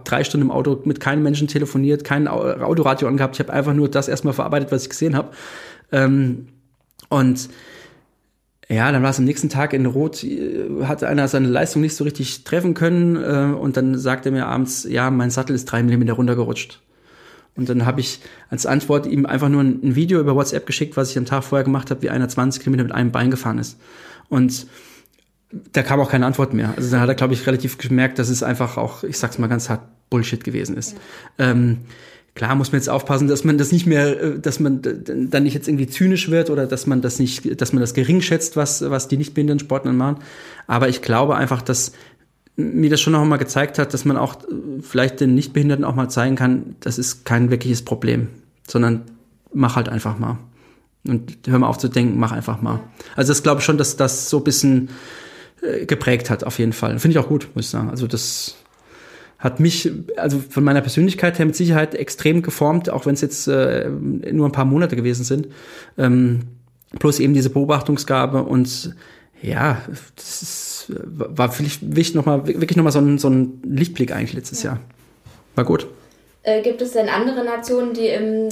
[0.05, 3.35] drei Stunden im Auto mit keinem Menschen telefoniert, kein Autoradio angehabt.
[3.35, 5.31] Ich habe einfach nur das erstmal verarbeitet, was ich gesehen habe.
[5.91, 6.47] Ähm,
[7.09, 7.49] und
[8.69, 11.97] ja, dann war es am nächsten Tag in Rot, äh, hatte einer seine Leistung nicht
[11.97, 15.67] so richtig treffen können äh, und dann sagte er mir abends, ja, mein Sattel ist
[15.67, 16.81] drei Millimeter runtergerutscht.
[17.57, 21.11] Und dann habe ich als Antwort ihm einfach nur ein, Video über WhatsApp geschickt, was
[21.11, 23.79] ich am Tag vorher gemacht habe, wie einer 20 Kilometer mit einem Bein gefahren ist.
[24.29, 24.67] Und
[25.73, 26.75] da kam auch keine Antwort mehr.
[26.77, 29.47] Also dann hat er, glaube ich, relativ gemerkt, dass es einfach auch, ich sag's mal
[29.47, 30.97] ganz hart, Bullshit gewesen ist.
[31.39, 31.51] Ja.
[31.51, 31.79] Ähm,
[32.35, 35.55] klar muss man jetzt aufpassen, dass man das nicht mehr, äh, dass man dann nicht
[35.55, 38.89] jetzt irgendwie zynisch wird oder dass man das nicht, dass man das gering schätzt, was,
[38.89, 40.19] was die nicht behinderten Sportler machen.
[40.67, 41.93] Aber ich glaube einfach, dass
[42.57, 45.95] mir das schon noch mal gezeigt hat, dass man auch äh, vielleicht den Nichtbehinderten auch
[45.95, 48.29] mal zeigen kann, das ist kein wirkliches Problem,
[48.67, 49.03] sondern
[49.53, 50.39] mach halt einfach mal.
[51.07, 52.81] Und hör mal auf zu denken, mach einfach mal.
[53.15, 54.89] Also das glaube ich schon, dass das so ein bisschen
[55.63, 56.99] äh, geprägt hat, auf jeden Fall.
[56.99, 57.91] Finde ich auch gut, muss ich sagen.
[57.91, 58.57] Also das
[59.39, 63.47] hat mich, also von meiner Persönlichkeit her mit Sicherheit extrem geformt, auch wenn es jetzt
[63.47, 65.49] äh, nur ein paar Monate gewesen sind.
[65.99, 66.41] Ähm,
[66.99, 68.95] plus eben diese Beobachtungsgabe und
[69.43, 69.83] ja,
[70.17, 74.35] das ist, war vielleicht wichtig noch mal, wirklich nochmal so ein, so ein Lichtblick eigentlich
[74.35, 74.73] letztes ja.
[74.73, 74.81] Jahr.
[75.55, 75.87] War gut.
[76.43, 78.49] Äh, gibt es denn andere Nationen, die im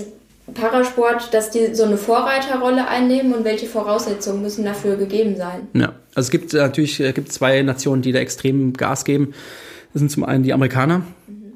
[0.54, 5.68] Parasport, dass die so eine Vorreiterrolle einnehmen und welche Voraussetzungen müssen dafür gegeben sein?
[5.74, 9.34] Ja, also es gibt natürlich es gibt zwei Nationen, die da extrem Gas geben.
[9.92, 11.02] Das sind zum einen die Amerikaner.
[11.28, 11.52] Mhm.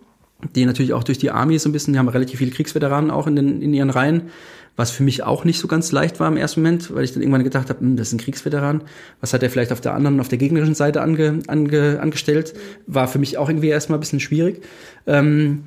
[0.54, 3.26] die natürlich auch durch die Army so ein bisschen, die haben relativ viele Kriegsveteranen auch
[3.26, 4.30] in, den, in ihren Reihen,
[4.76, 7.22] was für mich auch nicht so ganz leicht war im ersten Moment, weil ich dann
[7.22, 8.82] irgendwann gedacht habe, hm, das ist ein Kriegsveteran,
[9.20, 12.54] was hat er vielleicht auf der anderen, auf der gegnerischen Seite ange, ange, angestellt,
[12.86, 14.62] war für mich auch irgendwie erstmal ein bisschen schwierig.
[15.06, 15.64] Ähm,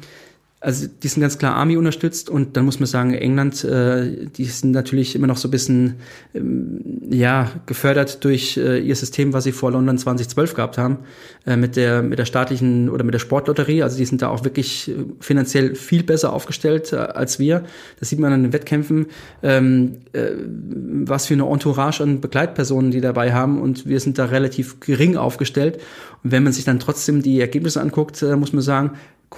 [0.61, 4.43] also die sind ganz klar Army unterstützt und dann muss man sagen, England, äh, die
[4.43, 5.95] sind natürlich immer noch so ein bisschen
[6.33, 10.97] ähm, ja gefördert durch äh, ihr System, was sie vor London 2012 gehabt haben,
[11.45, 13.83] äh, mit der mit der staatlichen oder mit der Sportlotterie.
[13.83, 17.63] Also die sind da auch wirklich äh, finanziell viel besser aufgestellt äh, als wir.
[18.01, 19.05] Das sieht man an den Wettkämpfen,
[19.41, 20.31] ähm, äh,
[21.05, 25.15] was für eine Entourage an Begleitpersonen die dabei haben und wir sind da relativ gering
[25.15, 25.79] aufgestellt.
[26.21, 28.91] Und wenn man sich dann trotzdem die Ergebnisse anguckt, äh, muss man sagen,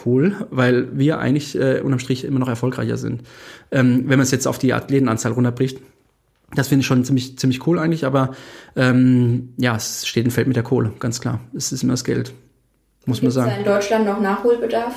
[0.06, 3.24] cool, weil wir eigentlich äh, unterm Strich immer noch erfolgreicher sind.
[3.72, 5.80] Ähm, wenn man es jetzt auf die Athletenanzahl runterbricht.
[6.54, 8.32] Das finde ich schon ziemlich, ziemlich cool eigentlich, aber
[8.76, 11.40] ähm, ja, es steht und fällt mit der Kohle, ganz klar.
[11.56, 12.34] Es ist immer das Geld,
[13.06, 13.52] muss man sagen.
[13.52, 14.94] Ist in Deutschland noch Nachholbedarf?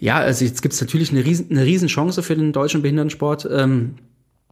[0.00, 3.46] Ja, also jetzt gibt es natürlich eine riesen, eine riesen Chance für den deutschen Behindertensport.
[3.52, 3.96] Ähm,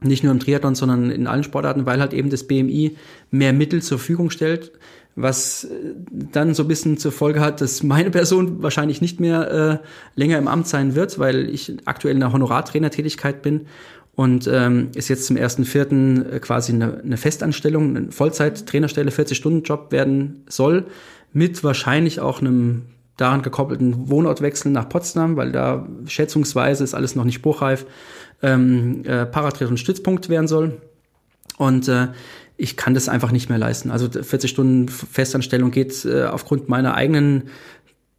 [0.02, 2.96] nicht nur im Triathlon, sondern in allen Sportarten, weil halt eben das BMI
[3.30, 4.72] mehr Mittel zur Verfügung stellt
[5.16, 9.50] was äh, dann so ein bisschen zur Folge hat, dass meine Person wahrscheinlich nicht mehr
[9.50, 13.66] äh, länger im Amt sein wird, weil ich aktuell in der Honorartrainertätigkeit bin
[14.14, 19.92] und ähm, ist jetzt zum ersten Vierten äh, quasi eine, eine Festanstellung, eine Vollzeit-Trainerstelle, 40-Stunden-Job
[19.92, 20.86] werden soll,
[21.32, 22.82] mit wahrscheinlich auch einem
[23.16, 27.84] daran gekoppelten Wohnortwechsel nach Potsdam, weil da schätzungsweise ist alles noch nicht spruchreif,
[28.42, 30.80] ähm, äh, Paratriathlon Stützpunkt werden soll.
[31.56, 32.08] Und äh,
[32.56, 33.90] ich kann das einfach nicht mehr leisten.
[33.90, 37.44] Also 40 Stunden Festanstellung geht äh, aufgrund meiner eigenen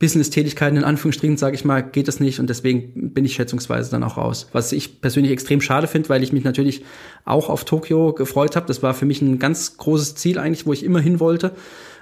[0.01, 4.03] Business-Tätigkeiten in Anführungsstrichen, sage ich mal, geht das nicht und deswegen bin ich schätzungsweise dann
[4.03, 4.47] auch raus.
[4.51, 6.83] Was ich persönlich extrem schade finde, weil ich mich natürlich
[7.23, 8.65] auch auf Tokio gefreut habe.
[8.65, 11.51] Das war für mich ein ganz großes Ziel eigentlich, wo ich immer hin wollte.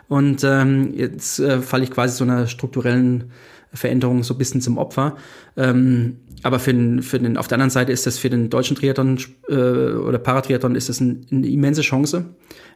[0.09, 3.31] Und ähm, jetzt äh, falle ich quasi so einer strukturellen
[3.71, 5.15] Veränderung so ein bisschen zum Opfer.
[5.55, 8.75] Ähm, aber für den, für den, auf der anderen Seite ist das für den deutschen
[8.75, 12.25] Triathlon äh, oder Paratriathlon ist das ein, eine immense Chance,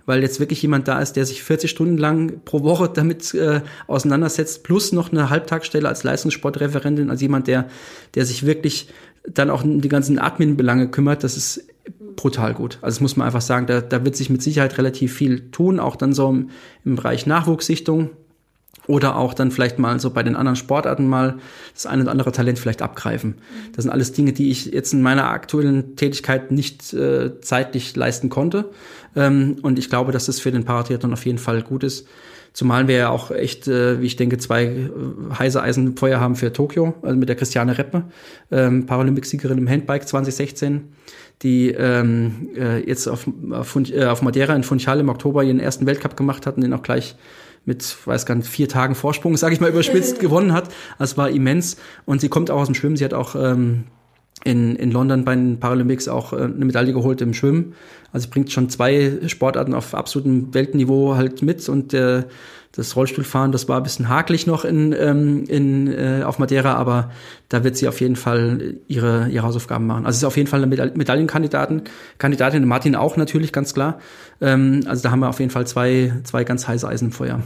[0.06, 3.62] weil jetzt wirklich jemand da ist, der sich 40 Stunden lang pro Woche damit äh,
[3.88, 7.68] auseinandersetzt, plus noch eine Halbtagsstelle als Leistungssportreferentin, als jemand, der,
[8.14, 8.90] der sich wirklich
[9.28, 11.24] dann auch um die ganzen Admin-Belange kümmert.
[11.24, 11.66] Das ist
[12.16, 12.80] brutal gut.
[12.82, 15.80] Also das muss man einfach sagen, da, da wird sich mit Sicherheit relativ viel tun,
[15.80, 16.50] auch dann so im,
[16.86, 18.12] im Bereich Nachwuchssichtung
[18.88, 21.38] oder auch dann vielleicht mal so bei den anderen Sportarten mal
[21.74, 23.36] das eine oder andere Talent vielleicht abgreifen.
[23.76, 28.30] Das sind alles Dinge, die ich jetzt in meiner aktuellen Tätigkeit nicht äh, zeitlich leisten
[28.30, 28.72] konnte.
[29.16, 32.08] Ähm, und ich glaube, dass das für den Paratriathlon auf jeden Fall gut ist.
[32.52, 34.90] Zumal wir ja auch echt, äh, wie ich denke, zwei äh,
[35.38, 38.04] heiße Eisen im Feuer haben für Tokio, also mit der Christiane Reppe,
[38.52, 40.90] ähm, Paralympicsiegerin im Handbike 2016,
[41.44, 45.86] die ähm, äh, jetzt auf, auf, äh, auf Madeira in Funchal im Oktober ihren ersten
[45.86, 47.16] Weltcup gemacht hat und den auch gleich
[47.66, 50.70] mit, weiß gar nicht, vier Tagen Vorsprung, sage ich mal überspitzt, gewonnen hat.
[51.00, 51.78] Das war immens.
[52.06, 52.98] Und sie kommt auch aus dem Schwimmen.
[52.98, 53.86] Sie hat auch ähm,
[54.44, 57.74] in, in London bei den Paralympics auch äh, eine Medaille geholt im Schwimmen.
[58.12, 62.24] Also bringt schon zwei Sportarten auf absolutem Weltniveau halt mit und äh,
[62.76, 67.12] das Rollstuhlfahren, das war ein bisschen hakelig noch in, ähm, in, äh, auf Madeira, aber
[67.48, 70.08] da wird sie auf jeden Fall ihre, ihre Hausaufgaben machen.
[70.08, 71.84] Also es ist auf jeden Fall eine Medaillenkandidatin,
[72.18, 74.00] Kandidatin, Martin auch natürlich, ganz klar.
[74.42, 77.42] Ähm, also da haben wir auf jeden Fall zwei, zwei ganz heiße Eisen im Feuer.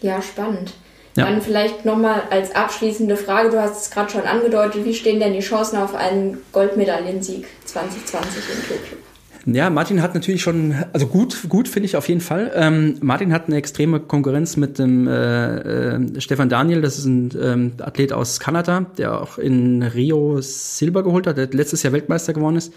[0.00, 0.72] Ja, spannend.
[1.14, 1.26] Ja.
[1.26, 5.34] Dann vielleicht nochmal als abschließende Frage, du hast es gerade schon angedeutet, wie stehen denn
[5.34, 9.11] die Chancen auf einen Goldmedaillensieg 2020 in Tokio?
[9.44, 12.52] Ja, Martin hat natürlich schon, also gut, gut finde ich auf jeden Fall.
[12.54, 17.30] Ähm, Martin hat eine extreme Konkurrenz mit dem äh, äh, Stefan Daniel, das ist ein
[17.40, 22.32] ähm, Athlet aus Kanada, der auch in Rio Silber geholt hat, der letztes Jahr Weltmeister
[22.32, 22.72] geworden ist.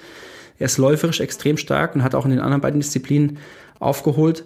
[0.57, 3.37] Er ist läuferisch extrem stark und hat auch in den anderen beiden Disziplinen
[3.79, 4.43] aufgeholt.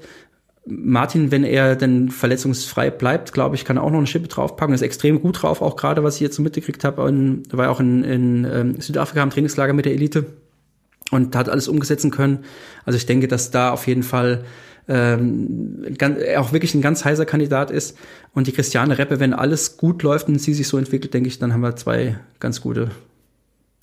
[0.65, 4.75] Martin, wenn er denn verletzungsfrei bleibt, glaube ich, kann er auch noch eine Schippe draufpacken.
[4.75, 6.97] Ist extrem gut drauf, auch gerade was ich jetzt so mitgekriegt habe.
[7.51, 10.25] war auch in, in ähm, Südafrika im Trainingslager mit der Elite
[11.11, 12.39] und hat alles umgesetzen können.
[12.85, 14.43] Also ich denke, dass da auf jeden Fall
[14.87, 17.95] ähm, er auch wirklich ein ganz heißer Kandidat ist.
[18.33, 21.39] Und die Christiane Reppe, wenn alles gut läuft und sie sich so entwickelt, denke ich,
[21.39, 22.89] dann haben wir zwei ganz gute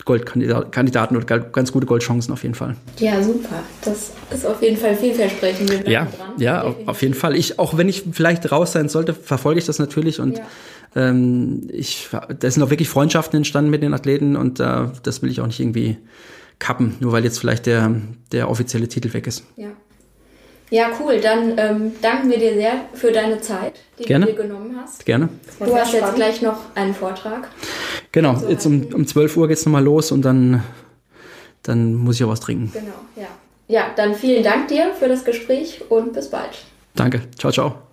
[0.05, 2.77] Goldkandidaten oder ganz gute Goldchancen auf jeden Fall.
[2.99, 3.63] Ja, super.
[3.83, 5.89] Das ist auf jeden Fall vielversprechend.
[5.89, 6.33] Ja, dran.
[6.39, 6.89] ja, Definitiv.
[6.89, 7.37] auf jeden Fall.
[7.37, 10.45] Ich, auch wenn ich vielleicht raus sein sollte, verfolge ich das natürlich und ja.
[10.95, 12.09] ähm, ich,
[12.39, 15.47] da sind auch wirklich Freundschaften entstanden mit den Athleten und äh, das will ich auch
[15.47, 15.97] nicht irgendwie
[16.59, 17.95] kappen, nur weil jetzt vielleicht der,
[18.33, 19.45] der offizielle Titel weg ist.
[19.57, 19.69] Ja.
[20.71, 21.21] Ja, cool.
[21.21, 24.27] Dann ähm, danken wir dir sehr für deine Zeit, die Gerne.
[24.27, 25.07] du dir genommen hast.
[25.07, 25.29] Gerne.
[25.61, 27.49] Du hast jetzt gleich noch einen Vortrag.
[28.11, 30.65] Genau, so jetzt um, um 12 Uhr geht es nochmal los und dann,
[31.63, 32.73] dann muss ich auch was trinken.
[32.73, 33.29] Genau, ja.
[33.69, 36.65] Ja, dann vielen Dank dir für das Gespräch und bis bald.
[36.95, 37.23] Danke.
[37.37, 37.86] Ciao, ciao.